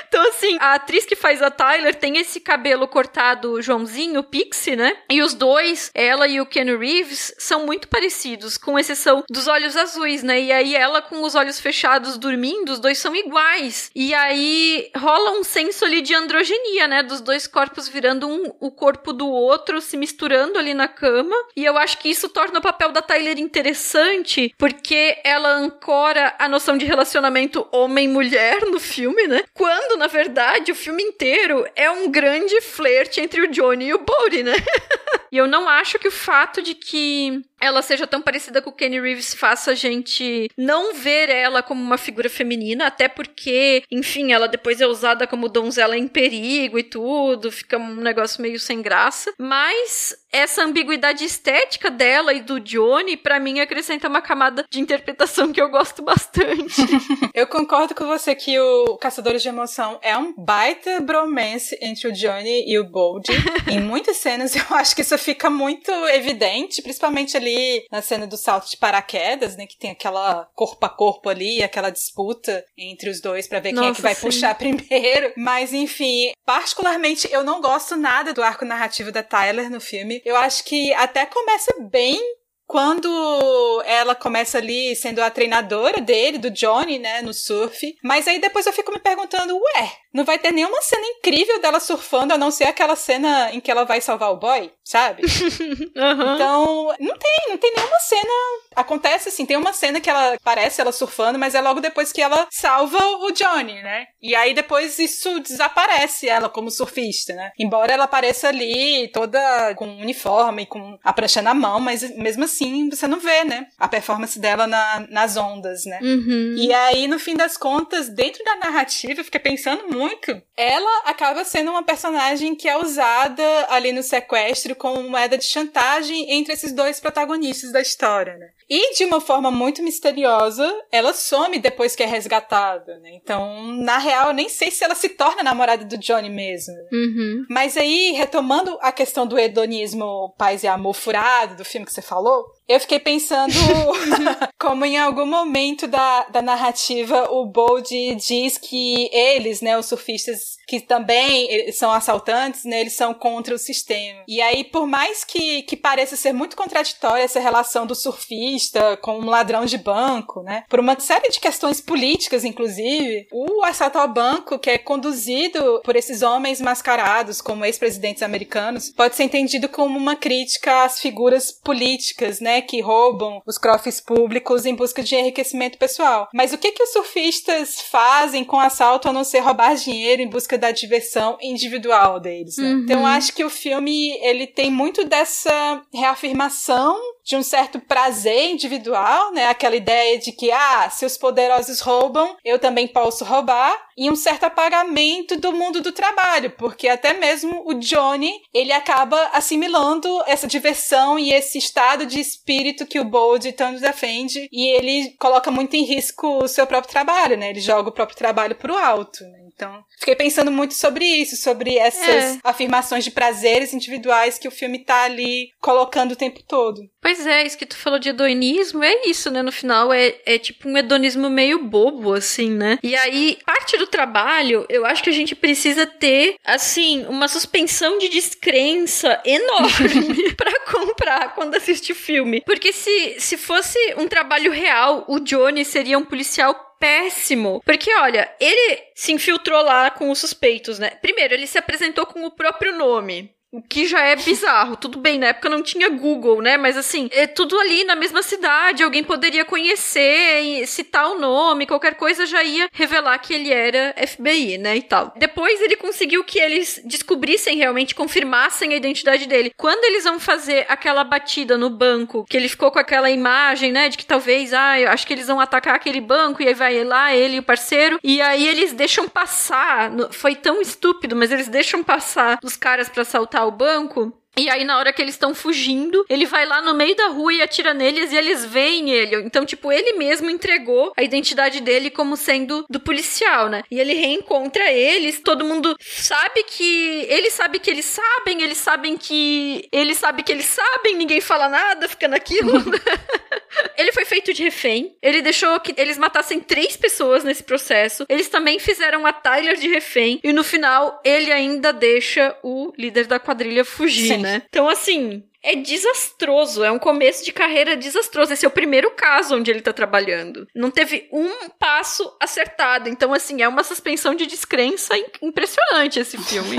então, 0.08 0.28
assim, 0.28 0.58
a 0.60 0.74
atriz 0.74 1.06
que 1.06 1.16
faz 1.16 1.42
a 1.42 1.50
Tyler 1.50 1.96
tem 1.96 2.18
esse 2.18 2.40
cabelo 2.40 2.88
cortado 2.88 3.62
Joãozinho, 3.62 4.24
Pixie, 4.24 4.76
né? 4.76 4.98
E 5.10 5.22
os 5.22 5.34
dois, 5.34 5.90
ela 5.94 6.28
e 6.28 6.42
o 6.42 6.46
Ken 6.46 6.78
Reeves, 6.78 7.34
são 7.38 7.66
muito 7.66 7.88
parecidos, 7.88 8.58
com 8.58 8.78
exceção 8.78 9.24
dos 9.30 9.48
olhos 9.48 9.78
azuis, 9.78 10.24
né? 10.24 10.42
E 10.42 10.52
aí 10.52 10.76
ela 10.76 11.02
com 11.02 11.22
os 11.24 11.34
olhos 11.34 11.60
fechados 11.60 12.18
dormindo, 12.18 12.74
os 12.74 12.80
dois 12.80 12.98
são 12.98 13.16
iguais. 13.16 13.90
E 13.96 14.14
aí 14.14 14.90
rola 14.98 15.32
um 15.32 15.44
senso 15.44 15.86
ali 15.86 16.02
de 16.02 16.14
androgenia, 16.14 16.88
né? 16.88 17.04
Dos 17.04 17.22
dois 17.22 17.48
corpos 17.48 17.88
virando 17.88 18.28
um, 18.28 18.54
o 18.60 18.70
corpo 18.70 19.14
do 19.14 19.28
outro, 19.28 19.80
se 19.80 19.96
misturando 19.96 20.60
ali 20.60 20.74
na 20.74 20.88
cama. 20.88 21.37
E 21.56 21.66
eu 21.66 21.78
acho 21.78 21.98
que 21.98 22.10
isso 22.10 22.30
torna 22.30 22.60
o 22.60 22.62
papel 22.62 22.92
da 22.92 23.02
Tyler 23.02 23.40
interessante, 23.40 24.54
porque 24.58 25.18
ela 25.24 25.54
ancora 25.54 26.36
a 26.38 26.48
noção 26.48 26.78
de 26.78 26.86
relacionamento 26.86 27.68
homem-mulher 27.72 28.66
no 28.66 28.80
filme, 28.80 29.28
né? 29.28 29.44
Quando, 29.54 29.98
na 29.98 30.08
verdade, 30.08 30.72
o 30.72 30.76
filme 30.76 31.04
inteiro 31.04 31.66
é 31.76 31.90
um 31.90 32.10
grande 32.10 32.60
flerte 32.62 33.20
entre 33.22 33.42
o 33.42 33.48
Johnny 33.48 33.88
e 33.88 33.94
o 33.94 34.00
Bodhi, 34.00 34.44
né? 34.44 34.54
e 35.32 35.38
eu 35.38 35.48
não 35.48 35.68
acho 35.68 36.00
que 36.00 36.08
o 36.08 36.12
fato 36.12 36.62
de 36.62 36.74
que 36.74 37.44
ela 37.60 37.82
seja 37.82 38.06
tão 38.06 38.22
parecida 38.22 38.62
com 38.62 38.70
o 38.70 38.74
Kenny 38.74 39.00
Reeves 39.00 39.34
faça 39.34 39.72
a 39.72 39.76
gente 39.76 40.50
não 40.56 40.94
ver 40.94 41.30
ela 41.30 41.64
como 41.64 41.82
uma 41.82 41.98
figura 41.98 42.30
feminina, 42.30 42.86
até 42.86 43.08
porque, 43.08 43.84
enfim, 43.90 44.32
ela 44.32 44.48
depois 44.48 44.80
é 44.80 44.88
usada 44.88 45.26
como 45.26 45.50
donzela 45.50 45.98
em 45.98 46.08
perigo 46.08 46.78
e 46.78 46.84
tudo, 46.84 47.52
fica 47.52 47.78
um 47.78 47.96
negócio 47.96 48.42
meio 48.42 48.60
sem 48.60 48.82
graça. 48.82 49.34
Mas 49.40 50.16
essa 50.32 50.64
ambiguidade 50.64 51.24
estética 51.24 51.90
dela 51.90 52.34
e 52.34 52.42
do 52.42 52.60
Johnny, 52.60 53.16
para 53.16 53.40
mim, 53.40 53.60
acrescenta 53.60 54.08
uma 54.08 54.22
camada 54.22 54.66
de 54.70 54.80
interpretação 54.80 55.52
que 55.52 55.62
eu 55.62 55.70
gosto 55.70 56.02
bastante. 56.02 56.82
eu 57.34 57.48
concordo 57.48 57.96
com 57.96 58.06
você 58.06 58.36
que 58.36 58.60
o 58.60 58.98
Caçadores 58.98 59.42
de 59.42 59.50
Emoção 59.50 60.00
é 60.02 60.18
um 60.18 60.34
baita 60.38 61.00
bromance 61.00 61.78
entre 61.82 62.08
o 62.08 62.12
Johnny 62.12 62.70
e 62.70 62.78
o 62.78 62.84
Bold. 62.84 63.28
em 63.70 63.80
muitas 63.80 64.18
cenas 64.18 64.56
eu 64.56 64.66
acho 64.72 64.96
que 64.96 65.02
isso 65.02 65.18
fica 65.18 65.50
muito 65.50 65.92
evidente, 66.10 66.82
principalmente 66.82 67.38
ali 67.38 67.86
na 67.92 68.02
cena 68.02 68.28
do 68.28 68.38
salto 68.38 68.70
de 68.70 68.78
paraquedas, 68.78 69.56
né? 69.56 69.66
Que 69.66 69.78
tem 69.78 69.92
aquela 69.92 70.48
corpo 70.54 70.86
a 70.86 70.90
corpo 70.90 71.30
ali, 71.30 71.64
aquela 71.64 71.90
disputa 71.90 72.66
entre 72.78 73.10
os 73.10 73.22
dois 73.22 73.48
para 73.48 73.60
ver 73.60 73.72
Nossa, 73.72 73.84
quem 73.84 73.92
é 73.92 73.96
que 73.96 74.02
vai 74.02 74.16
sim. 74.16 74.22
puxar 74.22 74.56
primeiro. 74.58 75.34
Mas 75.38 75.74
enfim, 75.74 76.32
particularmente 76.46 77.28
eu 77.32 77.44
não 77.44 77.62
gosto 77.62 77.96
nada 77.96 78.34
do 78.34 78.44
arco 78.44 78.66
narrativo 78.66 79.12
da 79.12 79.24
Tyler 79.24 79.70
no 79.70 79.80
filme. 79.80 80.17
Eu 80.26 80.36
acho 80.36 80.64
que 80.64 80.94
até 80.94 81.26
começa 81.26 81.74
bem 81.90 82.20
quando 82.68 83.82
ela 83.86 84.14
começa 84.14 84.58
ali 84.58 84.94
sendo 84.96 85.22
a 85.22 85.32
treinadora 85.32 86.02
dele, 86.02 86.38
do 86.38 86.52
Johnny, 86.52 87.00
né, 87.00 87.22
no 87.22 87.34
surf. 87.34 87.96
Mas 88.04 88.28
aí 88.28 88.40
depois 88.40 88.66
eu 88.66 88.74
fico 88.74 88.92
me 88.92 89.00
perguntando, 89.00 89.58
ué, 89.58 89.92
não 90.14 90.26
vai 90.26 90.38
ter 90.38 90.52
nenhuma 90.52 90.82
cena 90.82 91.06
incrível 91.06 91.62
dela 91.62 91.80
surfando, 91.80 92.34
a 92.34 92.38
não 92.38 92.52
ser 92.52 92.66
aquela 92.66 92.96
cena 92.96 93.52
em 93.54 93.60
que 93.60 93.72
ela 93.72 93.86
vai 93.86 94.02
salvar 94.02 94.32
o 94.32 94.38
boy, 94.38 94.72
sabe? 94.84 95.22
uhum. 95.96 96.36
Então, 96.36 96.96
não 97.00 97.18
tem, 97.18 97.50
não 97.50 97.58
tem 97.58 97.72
nenhuma 97.76 98.00
cena. 98.00 98.34
Acontece 98.76 99.30
assim, 99.30 99.46
tem 99.46 99.56
uma 99.56 99.74
cena 99.74 100.02
que 100.02 100.10
ela 100.10 100.38
parece 100.44 100.82
ela 100.82 100.92
surfando, 100.92 101.38
mas 101.38 101.56
é 101.56 101.62
logo 101.62 101.80
depois 101.80 102.12
que 102.12 102.22
ela 102.22 102.48
salva 102.52 102.98
o 102.98 103.32
Johnny, 103.32 103.82
né? 103.82 104.08
E 104.22 104.36
aí 104.36 104.54
depois 104.54 104.98
isso 104.98 105.40
desaparece 105.40 106.28
ela 106.28 106.50
como 106.50 106.72
surfista, 106.72 107.34
né? 107.34 107.52
Embora 107.58 107.94
ela 107.94 108.06
apareça 108.06 108.50
ali 108.50 109.08
toda 109.10 109.76
com 109.76 109.86
uniforme, 109.86 110.66
com 110.66 110.98
a 111.04 111.14
prancha 111.14 111.42
na 111.42 111.54
mão, 111.54 111.80
mas 111.80 112.02
mesmo 112.16 112.44
assim 112.44 112.57
você 112.90 113.08
não 113.08 113.20
vê, 113.20 113.44
né? 113.44 113.68
A 113.78 113.88
performance 113.88 114.40
dela 114.40 114.68
na, 114.68 115.06
nas 115.10 115.38
ondas, 115.38 115.86
né? 115.86 116.00
Uhum. 116.02 116.56
E 116.58 116.74
aí, 116.74 117.08
no 117.08 117.20
fim 117.20 117.36
das 117.36 117.58
contas, 117.58 118.10
dentro 118.10 118.44
da 118.44 118.56
narrativa, 118.56 119.20
eu 119.20 119.26
fiquei 119.26 119.40
pensando 119.40 119.88
muito 119.90 120.08
muito, 120.08 120.42
ela 120.56 121.02
acaba 121.06 121.44
sendo 121.44 121.72
uma 121.72 121.84
personagem 121.84 122.56
que 122.56 122.68
é 122.68 122.78
usada 122.78 123.44
ali 123.70 123.92
no 123.92 124.02
sequestro 124.02 124.76
como 124.76 125.10
moeda 125.10 125.38
de 125.38 125.46
chantagem 125.46 126.32
entre 126.32 126.54
esses 126.54 126.72
dois 126.72 127.00
protagonistas 127.00 127.72
da 127.72 127.82
história, 127.82 128.38
né? 128.38 128.50
E 128.70 128.96
de 128.96 129.06
uma 129.06 129.22
forma 129.22 129.50
muito 129.50 129.82
misteriosa, 129.82 130.70
ela 130.92 131.14
some 131.14 131.58
depois 131.58 131.96
que 131.96 132.04
é 132.04 132.06
resgatada, 132.06 133.00
né? 133.00 133.12
Então, 133.14 133.64
na 133.78 133.98
real, 133.98 134.28
eu 134.28 134.34
nem 134.34 134.50
sei 134.50 134.72
se 134.72 134.84
ela 134.84 134.96
se 134.96 135.10
torna 135.10 135.42
namorada 135.42 135.86
do 135.86 135.98
Johnny 135.98 136.30
mesmo. 136.30 136.74
Uhum. 136.92 137.46
Mas 137.50 137.78
aí, 137.78 138.12
retomando 138.12 138.78
a 138.82 138.92
questão 138.92 139.26
do 139.26 139.40
hedonismo 139.40 140.34
paz 140.38 140.64
e 140.64 140.68
amor 140.68 140.94
furado, 140.94 141.56
do 141.56 141.64
filme 141.64 141.86
que 141.86 141.94
você 141.94 142.02
falou, 142.02 142.46
eu 142.68 142.80
fiquei 142.80 143.00
pensando 143.00 143.54
como 144.60 144.86
em 144.86 144.98
algum 144.98 145.26
momento 145.26 145.88
da, 145.88 146.26
da 146.26 146.42
narrativa 146.42 147.32
o 147.32 147.46
Bold 147.46 148.16
diz 148.16 148.58
que 148.58 149.10
eles, 149.14 149.62
né, 149.62 149.78
os 149.78 149.86
surfistas 149.86 150.58
que 150.68 150.82
também 150.82 151.72
são 151.72 151.92
assaltantes, 151.92 152.66
né, 152.66 152.82
eles 152.82 152.94
são 152.94 153.14
contra 153.14 153.56
o 153.56 153.58
sistema. 153.58 154.24
E 154.28 154.42
aí, 154.42 154.66
por 154.66 154.86
mais 154.86 155.24
que, 155.24 155.62
que 155.64 155.78
pareça 155.78 156.18
ser 156.18 156.34
muito 156.34 156.58
contraditória 156.58 157.24
essa 157.24 157.40
relação 157.40 157.88
do 157.88 157.96
surfista 157.96 158.98
com 158.98 159.18
um 159.20 159.30
ladrão 159.30 159.66
de 159.66 159.78
banco, 159.78 160.44
né, 160.44 160.66
por 160.70 160.80
uma 160.80 161.00
série 161.00 161.30
de 161.30 161.40
questões 161.40 161.80
políticas, 161.80 162.44
inclusive, 162.44 163.28
o 163.32 163.64
assalto 163.64 163.98
ao 163.98 164.10
banco, 164.10 164.60
que 164.60 164.70
é 164.70 164.78
conduzido 164.78 165.82
por 165.86 165.96
esses 165.96 166.22
homens 166.22 166.60
mascarados 166.60 167.42
como 167.42 167.64
ex-presidentes 167.64 168.22
americanos, 168.22 168.90
pode 168.90 169.16
ser 169.16 169.24
entendido 169.24 169.70
como 169.70 169.98
uma 169.98 170.18
crítica 170.18 170.84
às 170.84 171.00
figuras 171.00 171.52
políticas, 171.52 172.42
né, 172.42 172.57
que 172.62 172.82
roubam 172.82 173.42
os 173.46 173.58
cofres 173.58 174.00
públicos 174.00 174.66
em 174.66 174.76
busca 174.76 175.04
de 175.04 175.16
enriquecimento 175.16 175.78
pessoal. 175.78 176.28
Mas 176.34 176.54
o 176.54 176.58
que 176.58 176.72
que 176.72 176.84
os 176.84 176.92
surfistas 176.92 177.82
fazem 177.82 178.44
com 178.44 178.60
assalto 178.60 179.10
a 179.10 179.14
não 179.14 179.24
ser 179.24 179.40
roubar 179.40 179.76
dinheiro 179.76 180.22
em 180.22 180.30
busca 180.30 180.58
da 180.58 180.72
diversão 180.72 181.38
individual 181.42 182.20
deles? 182.20 182.58
Né? 182.58 182.74
Uhum. 182.74 182.80
Então 182.84 183.06
acho 183.06 183.34
que 183.34 183.44
o 183.44 183.50
filme 183.50 184.18
ele 184.22 184.48
tem 184.48 184.72
muito 184.72 185.04
dessa 185.04 185.82
reafirmação 185.94 186.98
de 187.28 187.36
um 187.36 187.44
certo 187.44 187.80
prazer 187.80 188.52
individual, 188.52 189.34
né? 189.34 189.48
Aquela 189.48 189.76
ideia 189.76 190.18
de 190.18 190.32
que, 190.32 190.50
ah, 190.50 190.90
se 190.90 191.06
os 191.06 191.18
poderosos 191.18 191.82
roubam, 191.82 192.38
eu 192.44 192.58
também 192.58 192.88
posso 192.88 193.26
roubar, 193.26 193.76
e 193.98 194.10
um 194.10 194.16
certo 194.16 194.44
apagamento 194.44 195.38
do 195.38 195.52
mundo 195.52 195.82
do 195.82 195.92
trabalho, 195.92 196.52
porque 196.52 196.88
até 196.88 197.14
mesmo 197.14 197.64
o 197.66 197.74
Johnny, 197.74 198.32
ele 198.54 198.72
acaba 198.72 199.20
assimilando 199.34 200.22
essa 200.28 200.48
diversão 200.48 201.18
e 201.18 201.34
esse 201.34 201.58
estado 201.58 202.06
de 202.06 202.20
espírito 202.20 202.86
que 202.86 203.00
o 203.00 203.06
Bold 203.06 203.52
tanto 203.54 203.82
defende, 203.82 204.48
e 204.52 204.68
ele 204.68 205.16
coloca 205.20 205.50
muito 205.50 205.76
em 205.76 205.84
risco 205.84 206.44
o 206.44 206.48
seu 206.48 206.68
próprio 206.68 206.92
trabalho, 206.92 207.36
né? 207.36 207.50
Ele 207.50 207.60
joga 207.60 207.90
o 207.90 207.94
próprio 207.94 208.18
trabalho 208.18 208.56
pro 208.56 208.78
alto, 208.78 209.24
né? 209.24 209.48
Então, 209.58 209.84
fiquei 209.98 210.16
pensando 210.16 210.52
muito 210.52 210.76
sobre 210.76 211.04
isso, 211.04 211.36
sobre 211.36 211.78
essas 211.78 212.36
é. 212.36 212.40
afirmações 212.44 213.04
de 213.04 213.10
prazeres 213.10 213.74
individuais 213.74 214.38
que 214.38 214.48
o 214.48 214.52
filme 214.52 214.86
tá 214.86 215.06
ali 215.06 215.50
colocando 215.60 216.12
o 216.12 216.16
tempo 216.16 216.44
todo. 216.44 216.80
Pois 217.08 217.26
é, 217.26 217.48
isso 217.48 217.58
que 217.58 217.66
tu 217.66 217.78
falou 217.78 218.00
de 218.00 218.10
hedonismo 218.10 218.84
é 218.84 219.04
isso, 219.06 219.32
né? 219.32 219.42
No 219.42 219.50
final 219.50 219.94
é, 219.94 220.16
é 220.26 220.38
tipo 220.38 220.68
um 220.68 220.78
hedonismo 220.78 221.30
meio 221.30 221.64
bobo, 221.64 222.14
assim, 222.14 222.52
né? 222.52 222.78
E 222.84 222.98
aí, 222.98 223.38
parte 223.46 223.78
do 223.78 223.88
trabalho, 223.88 224.66
eu 224.68 224.86
acho 224.86 225.02
que 225.02 225.10
a 225.10 225.14
gente 225.14 225.34
precisa 225.34 225.86
ter, 225.86 226.36
assim, 226.44 227.06
uma 227.08 227.30
suspensão 227.30 227.98
de 227.98 228.10
descrença 228.10 229.22
enorme 229.24 230.34
para 230.36 230.60
comprar 230.66 231.34
quando 231.34 231.56
assiste 231.56 231.94
o 231.94 231.96
filme. 231.96 232.42
Porque 232.46 232.74
se, 232.74 233.16
se 233.22 233.38
fosse 233.38 233.80
um 233.96 234.06
trabalho 234.10 234.52
real, 234.52 235.06
o 235.08 235.18
Johnny 235.22 235.64
seria 235.64 235.98
um 235.98 236.04
policial 236.04 236.76
péssimo. 236.78 237.62
Porque, 237.64 237.90
olha, 237.96 238.30
ele 238.38 238.80
se 238.94 239.14
infiltrou 239.14 239.64
lá 239.64 239.90
com 239.92 240.10
os 240.12 240.20
suspeitos, 240.20 240.78
né? 240.78 240.90
Primeiro, 241.02 241.34
ele 241.34 241.48
se 241.48 241.58
apresentou 241.58 242.06
com 242.06 242.26
o 242.26 242.32
próprio 242.32 242.76
nome. 242.78 243.32
O 243.50 243.62
que 243.62 243.88
já 243.88 244.02
é 244.02 244.16
bizarro. 244.16 244.76
Tudo 244.76 245.00
bem, 245.00 245.18
na 245.18 245.28
época 245.28 245.50
não 245.50 245.64
tinha 245.64 245.90
Google, 245.90 246.42
né? 246.42 246.58
Mas 246.58 246.76
assim, 246.76 247.10
é 247.14 247.26
tudo 247.26 247.58
ali 247.58 247.86
na 247.86 247.96
mesma 247.96 248.22
cidade. 248.22 248.84
Alguém 248.84 249.04
poderia 249.04 249.46
conhecer, 249.46 250.68
citar 250.68 251.10
o 251.12 251.20
nome, 251.20 251.66
qualquer 251.66 251.96
coisa 251.96 252.26
já 252.26 252.44
ia 252.44 252.68
revelar 252.74 253.18
que 253.20 253.34
ele 253.34 253.52
era 253.52 253.96
FBI, 254.06 254.58
né? 254.58 254.76
E 254.76 254.82
tal. 254.82 255.14
Depois 255.16 255.62
ele 255.62 255.78
conseguiu 255.78 256.26
que 256.26 256.40
eles 256.40 256.82
descobrissem 256.84 257.56
realmente, 257.56 257.96
confirmassem 257.96 258.74
a 258.74 258.76
identidade 258.76 259.26
dele. 259.28 259.54
Quando 259.56 259.86
eles 259.86 260.04
vão 260.04 260.20
fazer 260.20 260.66
aquela 260.68 261.06
batida 261.06 261.58
no 261.58 261.70
banco, 261.70 262.26
que 262.30 262.36
ele 262.36 262.50
ficou 262.50 262.70
com 262.70 262.80
aquela 262.80 263.10
imagem, 263.10 263.72
né? 263.72 263.88
De 263.88 263.98
que 263.98 264.06
talvez, 264.06 264.54
ah, 264.54 264.78
eu 264.78 264.90
acho 264.90 265.08
que 265.08 265.14
eles 265.14 265.28
vão 265.28 265.40
atacar 265.40 265.76
aquele 265.76 266.02
banco, 266.02 266.44
e 266.44 266.48
aí 266.50 266.54
vai 266.54 266.84
lá, 266.84 267.16
ele 267.16 267.38
e 267.38 267.40
o 267.40 267.44
parceiro. 267.44 267.98
E 268.04 268.22
aí 268.22 268.46
eles 268.46 268.74
deixam 268.74 269.08
passar. 269.08 269.90
Foi 270.12 270.36
tão 270.36 270.62
estúpido, 270.62 271.16
mas 271.16 271.32
eles 271.32 271.48
deixam 271.48 271.82
passar 271.82 272.40
os 272.44 272.58
caras 272.58 272.90
para 272.90 273.04
assaltar 273.04 273.37
o 273.46 273.52
banco 273.52 274.14
E 274.40 274.50
aí, 274.52 274.64
na 274.64 274.78
hora 274.78 274.94
que 274.94 275.02
eles 275.02 275.16
estão 275.16 275.34
fugindo, 275.34 276.06
ele 276.08 276.28
vai 276.28 276.46
lá 276.46 276.62
no 276.62 276.76
meio 276.76 276.96
da 276.96 277.08
rua 277.08 277.34
e 277.34 277.42
atira 277.42 277.74
neles 277.74 278.12
e 278.12 278.16
eles 278.16 278.46
veem 278.46 278.92
ele. 278.92 279.16
Então, 279.24 279.44
tipo, 279.44 279.72
ele 279.72 279.94
mesmo 279.94 280.30
entregou 280.30 280.94
a 280.96 281.02
identidade 281.02 281.60
dele 281.60 281.90
como 281.90 282.16
sendo 282.16 282.64
do 282.70 282.80
policial, 282.80 283.50
né? 283.50 283.64
E 283.72 283.80
ele 283.80 283.94
reencontra 283.94 284.72
eles, 284.72 285.20
todo 285.22 285.44
mundo 285.44 285.76
sabe 285.80 286.44
que. 286.44 287.08
Ele 287.10 287.32
sabe 287.32 287.58
que 287.60 287.72
eles 287.72 287.86
sabem, 287.86 288.44
eles 288.44 288.60
sabem 288.60 288.96
que. 288.96 289.68
Ele 289.72 289.96
sabe 289.96 290.22
que 290.22 290.32
eles 290.32 290.46
sabem, 290.46 290.96
ninguém 290.96 291.20
fala 291.20 291.50
nada, 291.50 291.90
fica 291.90 292.08
naquilo. 292.08 292.52
ele 293.78 293.92
foi 293.92 294.06
feito 294.06 294.34
de 294.34 294.44
refém. 294.44 294.96
Ele 295.02 295.22
deixou 295.22 295.60
que 295.60 295.74
eles 295.78 295.98
matassem 295.98 296.40
três 296.40 296.76
pessoas 296.76 297.24
nesse 297.24 297.44
processo. 297.44 298.06
Eles 298.10 298.30
também 298.30 298.60
fizeram 298.60 299.06
a 299.06 299.14
Tyler 299.14 299.58
de 299.58 299.68
refém. 299.68 300.20
E 300.24 300.34
no 300.34 300.44
final, 300.44 301.02
ele 301.04 301.32
ainda 301.32 301.72
deixa 301.72 302.36
o 302.44 302.74
líder 302.78 303.06
da 303.06 303.20
quadrilha 303.20 303.64
fugir, 303.64 304.16
Sim. 304.16 304.18
né? 304.18 304.42
Então, 304.50 304.68
assim, 304.68 305.24
é 305.44 305.56
desastroso, 305.56 306.64
é 306.64 306.72
um 306.72 306.80
começo 306.80 307.24
de 307.24 307.32
carreira 307.32 307.78
desastroso. 307.78 308.34
Esse 308.34 308.46
é 308.46 308.48
o 308.48 308.52
primeiro 308.52 308.92
caso 308.92 309.36
onde 309.36 309.50
ele 309.50 309.62
tá 309.62 309.72
trabalhando. 309.72 310.48
Não 310.54 310.70
teve 310.70 311.08
um 311.12 311.50
passo 311.60 312.16
acertado. 312.20 312.90
Então, 312.90 313.14
assim, 313.14 313.42
é 313.42 313.48
uma 313.48 313.64
suspensão 313.64 314.14
de 314.14 314.26
descrença 314.26 314.94
impressionante 315.22 316.00
esse 316.00 316.18
filme. 316.18 316.58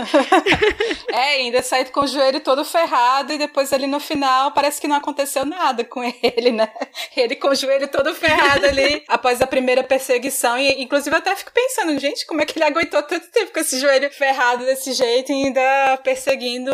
é, 1.12 1.36
ainda 1.36 1.62
sai 1.62 1.84
com 1.86 2.00
o 2.00 2.06
joelho 2.06 2.40
todo 2.40 2.64
ferrado 2.64 3.32
e 3.32 3.38
depois 3.38 3.72
ali 3.72 3.86
no 3.86 4.00
final 4.00 4.52
parece 4.52 4.80
que 4.80 4.88
não 4.88 4.96
aconteceu 4.96 5.44
nada 5.44 5.84
com 5.84 6.02
ele, 6.02 6.52
né? 6.52 6.72
Ele 7.16 7.36
com 7.36 7.48
o 7.48 7.54
joelho 7.54 7.88
todo 7.88 8.14
ferrado 8.14 8.64
ali 8.64 9.04
após 9.08 9.42
a 9.42 9.46
primeira 9.46 9.82
perseguição. 9.82 10.58
E, 10.58 10.82
inclusive, 10.82 11.14
eu 11.14 11.18
até 11.18 11.36
fico 11.36 11.52
pensando, 11.52 11.98
gente, 11.98 12.26
como 12.26 12.40
é 12.40 12.46
que 12.46 12.58
ele 12.58 12.64
aguentou 12.64 13.02
tanto 13.02 13.30
tempo 13.30 13.52
com 13.52 13.60
esse 13.60 13.78
joelho 13.78 14.10
ferrado 14.10 14.64
desse 14.64 14.92
jeito 14.92 15.30
e 15.30 15.46
ainda 15.46 15.98
perseguindo 15.98 16.72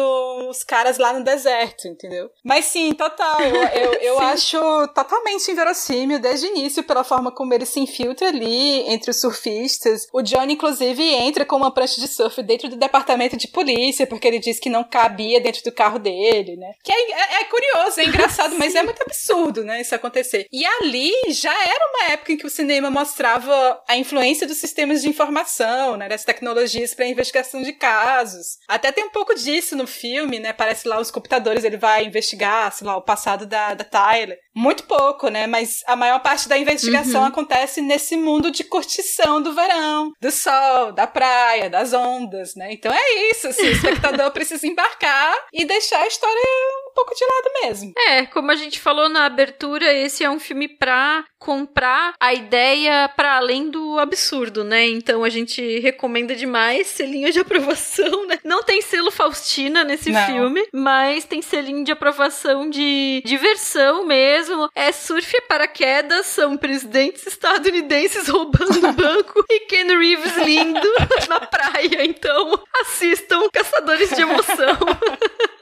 os 0.48 0.62
caras 0.62 0.98
lá 0.98 1.12
no 1.12 1.24
deserto, 1.24 1.88
entendeu? 1.88 2.03
Entendeu? 2.04 2.30
Mas 2.44 2.66
sim, 2.66 2.92
total. 2.92 3.40
Eu, 3.40 3.62
eu, 3.64 3.92
eu 4.00 4.18
acho 4.20 4.58
totalmente 4.88 5.50
inverossímil 5.50 6.18
desde 6.18 6.46
o 6.46 6.50
início 6.50 6.82
pela 6.82 7.02
forma 7.02 7.32
como 7.32 7.54
ele 7.54 7.64
se 7.64 7.80
infiltra 7.80 8.28
ali 8.28 8.80
entre 8.88 9.10
os 9.10 9.20
surfistas. 9.20 10.06
O 10.12 10.22
Johnny, 10.22 10.54
inclusive, 10.54 11.02
entra 11.02 11.44
com 11.44 11.56
uma 11.56 11.72
prancha 11.72 12.00
de 12.00 12.08
surf 12.08 12.42
dentro 12.42 12.68
do 12.68 12.76
departamento 12.76 13.36
de 13.36 13.48
polícia, 13.48 14.06
porque 14.06 14.28
ele 14.28 14.38
disse 14.38 14.60
que 14.60 14.68
não 14.68 14.84
cabia 14.84 15.40
dentro 15.40 15.62
do 15.64 15.72
carro 15.72 15.98
dele, 15.98 16.56
né? 16.56 16.72
Que 16.82 16.92
é, 16.92 17.10
é, 17.10 17.40
é 17.40 17.44
curioso, 17.44 18.00
é 18.00 18.04
engraçado, 18.04 18.56
mas 18.58 18.74
é 18.74 18.82
muito 18.82 19.02
absurdo, 19.02 19.64
né? 19.64 19.80
Isso 19.80 19.94
acontecer. 19.94 20.46
E 20.52 20.64
ali 20.64 21.12
já 21.28 21.52
era 21.52 21.90
uma 21.90 22.12
época 22.12 22.32
em 22.32 22.36
que 22.36 22.46
o 22.46 22.50
cinema 22.50 22.90
mostrava 22.90 23.82
a 23.88 23.96
influência 23.96 24.46
dos 24.46 24.58
sistemas 24.58 25.02
de 25.02 25.08
informação, 25.08 25.96
né? 25.96 26.08
Das 26.08 26.24
tecnologias 26.24 26.94
para 26.94 27.06
investigação 27.06 27.62
de 27.62 27.72
casos. 27.72 28.58
Até 28.68 28.92
tem 28.92 29.04
um 29.04 29.10
pouco 29.10 29.34
disso 29.34 29.76
no 29.76 29.86
filme, 29.86 30.38
né? 30.38 30.52
Parece 30.52 30.86
lá 30.86 31.00
os 31.00 31.10
computadores, 31.10 31.64
ele 31.64 31.76
vai 31.84 32.06
investigar, 32.06 32.72
sei 32.72 32.86
lá, 32.86 32.96
o 32.96 33.02
passado 33.02 33.44
da, 33.44 33.74
da 33.74 33.84
Tyler. 33.84 34.38
Muito 34.54 34.84
pouco, 34.84 35.28
né? 35.28 35.46
Mas 35.46 35.82
a 35.86 35.96
maior 35.96 36.20
parte 36.20 36.48
da 36.48 36.56
investigação 36.56 37.22
uhum. 37.22 37.28
acontece 37.28 37.80
nesse 37.80 38.16
mundo 38.16 38.50
de 38.50 38.64
curtição 38.64 39.42
do 39.42 39.52
verão, 39.52 40.12
do 40.20 40.30
sol, 40.30 40.92
da 40.92 41.06
praia, 41.06 41.68
das 41.68 41.92
ondas, 41.92 42.54
né? 42.54 42.72
Então 42.72 42.92
é 42.92 43.30
isso, 43.30 43.48
assim, 43.48 43.62
o 43.62 43.72
espectador 43.72 44.30
precisa 44.30 44.66
embarcar 44.66 45.34
e 45.52 45.64
deixar 45.64 46.00
a 46.00 46.06
história 46.06 46.40
um 46.88 46.94
pouco 46.94 47.14
de 47.14 47.24
lado 47.24 47.50
mesmo. 47.62 47.92
É, 48.08 48.26
como 48.26 48.50
a 48.50 48.56
gente 48.56 48.78
falou 48.78 49.08
na 49.08 49.24
abertura, 49.24 49.92
esse 49.92 50.22
é 50.22 50.30
um 50.30 50.38
filme 50.38 50.68
pra 50.68 51.24
comprar 51.38 52.14
a 52.18 52.32
ideia 52.32 53.08
para 53.14 53.36
além 53.36 53.68
do 53.68 53.98
absurdo, 53.98 54.64
né? 54.64 54.86
Então 54.86 55.24
a 55.24 55.28
gente 55.28 55.80
recomenda 55.80 56.34
demais 56.34 56.86
selinho 56.86 57.30
de 57.30 57.40
aprovação, 57.40 58.26
né? 58.26 58.38
Não 58.44 58.62
tem 58.62 58.80
selo 58.80 59.10
Faustina 59.10 59.84
nesse 59.84 60.10
Não. 60.10 60.26
filme, 60.26 60.66
mas 60.72 61.24
tem 61.24 61.42
selinho 61.42 61.84
de 61.84 61.92
aprovação 61.92 62.70
de 62.70 63.22
diversão 63.24 64.06
mesmo. 64.06 64.43
É 64.74 64.92
surf 64.92 65.37
e 65.37 65.40
paraquedas, 65.42 66.26
são 66.26 66.57
presidentes 66.57 67.26
estadunidenses 67.26 68.28
roubando 68.28 68.92
banco 68.92 69.44
e 69.50 69.61
Ken 69.61 69.87
Reeves 69.87 70.37
lindo 70.38 70.88
na 71.28 71.40
praia. 71.40 72.04
Então 72.04 72.62
assistam 72.80 73.48
Caçadores 73.50 74.11
de 74.11 74.22
Emoção. 74.22 74.78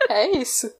É 0.08 0.36
isso. 0.36 0.70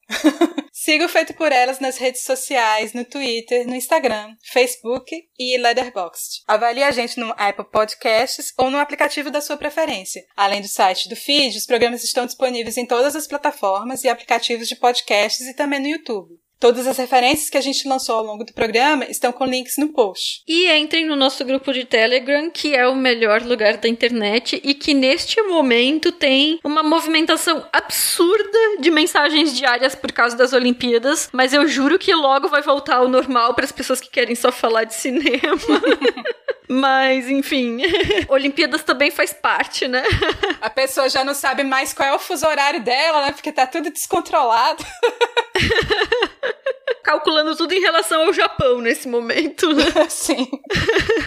Siga 0.71 1.05
o 1.05 1.09
Feito 1.09 1.33
por 1.33 1.51
Elas 1.51 1.79
nas 1.79 1.97
redes 1.97 2.23
sociais, 2.23 2.93
no 2.93 3.05
Twitter, 3.05 3.65
no 3.65 3.75
Instagram, 3.75 4.35
Facebook 4.51 5.15
e 5.39 5.57
Letterboxd. 5.57 6.43
Avalie 6.47 6.83
a 6.83 6.91
gente 6.91 7.19
no 7.19 7.33
Apple 7.37 7.65
Podcasts 7.71 8.53
ou 8.57 8.69
no 8.69 8.77
aplicativo 8.77 9.31
da 9.31 9.41
sua 9.41 9.57
preferência. 9.57 10.23
Além 10.35 10.61
do 10.61 10.67
site 10.67 11.09
do 11.09 11.15
feed, 11.15 11.57
os 11.57 11.65
programas 11.65 12.03
estão 12.03 12.25
disponíveis 12.25 12.77
em 12.77 12.85
todas 12.85 13.15
as 13.15 13.27
plataformas 13.27 14.03
e 14.03 14.09
aplicativos 14.09 14.67
de 14.67 14.75
podcasts 14.75 15.47
e 15.47 15.55
também 15.55 15.79
no 15.79 15.87
YouTube. 15.87 16.42
Todas 16.59 16.87
as 16.87 16.97
referências 16.97 17.49
que 17.49 17.57
a 17.57 17.61
gente 17.61 17.87
lançou 17.87 18.15
ao 18.15 18.23
longo 18.23 18.43
do 18.43 18.53
programa 18.53 19.05
estão 19.05 19.31
com 19.31 19.45
links 19.45 19.77
no 19.77 19.89
post. 19.89 20.43
E 20.47 20.71
entrem 20.71 21.05
no 21.05 21.15
nosso 21.15 21.43
grupo 21.43 21.73
de 21.73 21.83
Telegram, 21.83 22.49
que 22.49 22.73
é 22.73 22.87
o 22.87 22.95
melhor 22.95 23.41
lugar 23.41 23.77
da 23.77 23.89
internet 23.89 24.61
e 24.63 24.73
que 24.73 24.93
neste 24.93 25.41
momento 25.41 26.11
tem 26.11 26.59
uma 26.63 26.81
movimentação 26.81 27.65
absurda 27.71 28.77
de 28.79 28.89
mensagens 28.89 29.53
diárias 29.53 29.93
por 29.93 30.11
causa 30.11 30.37
das 30.37 30.53
Olimpíadas, 30.53 31.29
mas 31.33 31.53
eu 31.53 31.67
juro 31.67 31.99
que 31.99 32.13
logo 32.13 32.47
vai 32.47 32.61
voltar 32.61 32.97
ao 32.97 33.09
normal 33.09 33.53
para 33.53 33.65
as 33.65 33.71
pessoas 33.71 33.99
que 33.99 34.09
querem 34.09 34.35
só 34.35 34.51
falar 34.51 34.85
de 34.85 34.93
cinema. 34.93 35.31
Mas, 36.69 37.29
enfim, 37.29 37.81
Olimpíadas 38.29 38.83
também 38.83 39.11
faz 39.11 39.33
parte, 39.33 39.87
né? 39.87 40.03
A 40.61 40.69
pessoa 40.69 41.09
já 41.09 41.23
não 41.23 41.33
sabe 41.33 41.63
mais 41.63 41.93
qual 41.93 42.09
é 42.09 42.15
o 42.15 42.19
fuso 42.19 42.47
horário 42.47 42.81
dela, 42.81 43.25
né? 43.25 43.31
Porque 43.31 43.51
tá 43.51 43.67
tudo 43.67 43.91
descontrolado. 43.91 44.83
calculando 47.03 47.55
tudo 47.55 47.73
em 47.73 47.81
relação 47.81 48.23
ao 48.23 48.33
Japão 48.33 48.79
nesse 48.79 49.07
momento. 49.07 49.67
Sim. 50.09 50.49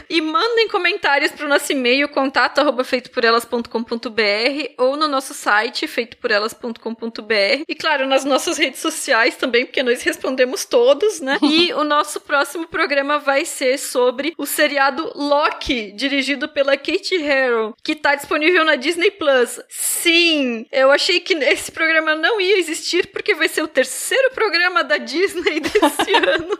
e 0.08 0.20
mandem 0.20 0.68
comentários 0.68 1.30
para 1.32 1.46
o 1.46 1.48
nosso 1.48 1.70
e-mail 1.72 2.08
contato 2.08 2.58
arroba 2.58 2.82
feitoporelas.com.br 2.82 4.74
ou 4.78 4.96
no 4.96 5.06
nosso 5.06 5.34
site 5.34 5.86
feitoporelas.com.br 5.86 7.64
e 7.68 7.74
claro, 7.74 8.06
nas 8.06 8.24
nossas 8.24 8.56
redes 8.58 8.80
sociais 8.80 9.36
também, 9.36 9.66
porque 9.66 9.82
nós 9.82 10.02
respondemos 10.02 10.64
todos, 10.64 11.20
né? 11.20 11.38
e 11.42 11.72
o 11.74 11.84
nosso 11.84 12.20
próximo 12.20 12.66
programa 12.66 13.18
vai 13.18 13.44
ser 13.44 13.78
sobre 13.78 14.34
o 14.38 14.46
seriado 14.46 15.12
Loki, 15.14 15.92
dirigido 15.92 16.48
pela 16.48 16.76
Kate 16.76 17.16
Harrow, 17.18 17.74
que 17.82 17.92
está 17.92 18.14
disponível 18.14 18.64
na 18.64 18.76
Disney 18.76 19.10
Plus. 19.10 19.60
Sim, 19.68 20.66
eu 20.72 20.90
achei 20.90 21.20
que 21.20 21.34
esse 21.34 21.70
programa 21.70 22.14
não 22.14 22.40
ia 22.40 22.58
existir 22.58 23.08
porque 23.08 23.34
vai 23.34 23.48
ser 23.48 23.62
o 23.62 23.68
terceiro 23.68 24.30
programa 24.32 24.82
da 24.82 24.96
Disney 25.06 25.60
desse 25.64 26.12
ano. 26.14 26.58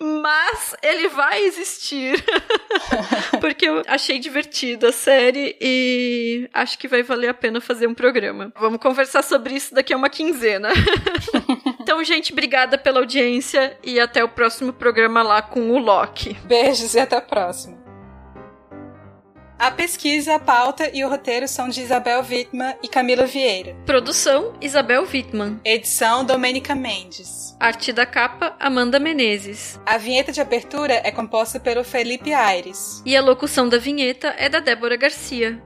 Mas 0.00 0.74
ele 0.82 1.08
vai 1.08 1.44
existir. 1.44 2.22
Porque 3.40 3.68
eu 3.68 3.82
achei 3.86 4.18
divertida 4.18 4.88
a 4.88 4.92
série 4.92 5.56
e 5.60 6.48
acho 6.52 6.78
que 6.78 6.88
vai 6.88 7.02
valer 7.02 7.28
a 7.28 7.34
pena 7.34 7.60
fazer 7.60 7.86
um 7.86 7.94
programa. 7.94 8.52
Vamos 8.58 8.80
conversar 8.80 9.22
sobre 9.22 9.54
isso 9.54 9.74
daqui 9.74 9.92
a 9.92 9.96
uma 9.96 10.10
quinzena. 10.10 10.70
então, 11.80 12.02
gente, 12.02 12.32
obrigada 12.32 12.76
pela 12.76 13.00
audiência 13.00 13.78
e 13.84 14.00
até 14.00 14.24
o 14.24 14.28
próximo 14.28 14.72
programa 14.72 15.22
lá 15.22 15.42
com 15.42 15.70
o 15.70 15.78
Loki. 15.78 16.36
Beijos 16.44 16.94
e 16.94 17.00
até 17.00 17.16
a 17.16 17.20
próxima. 17.20 17.81
A 19.62 19.70
pesquisa, 19.70 20.34
a 20.34 20.38
pauta 20.40 20.90
e 20.92 21.04
o 21.04 21.08
roteiro 21.08 21.46
são 21.46 21.68
de 21.68 21.80
Isabel 21.82 22.24
Wittmann 22.28 22.74
e 22.82 22.88
Camila 22.88 23.26
Vieira. 23.26 23.76
Produção: 23.86 24.54
Isabel 24.60 25.04
Wittmann. 25.04 25.60
Edição: 25.64 26.24
Domênica 26.24 26.74
Mendes. 26.74 27.56
Arte 27.60 27.92
da 27.92 28.04
capa: 28.04 28.56
Amanda 28.58 28.98
Menezes. 28.98 29.78
A 29.86 29.98
vinheta 29.98 30.32
de 30.32 30.40
abertura 30.40 30.94
é 31.04 31.12
composta 31.12 31.60
pelo 31.60 31.84
Felipe 31.84 32.34
Aires. 32.34 33.04
E 33.06 33.16
a 33.16 33.22
locução 33.22 33.68
da 33.68 33.78
vinheta 33.78 34.34
é 34.36 34.48
da 34.48 34.58
Débora 34.58 34.96
Garcia. 34.96 35.62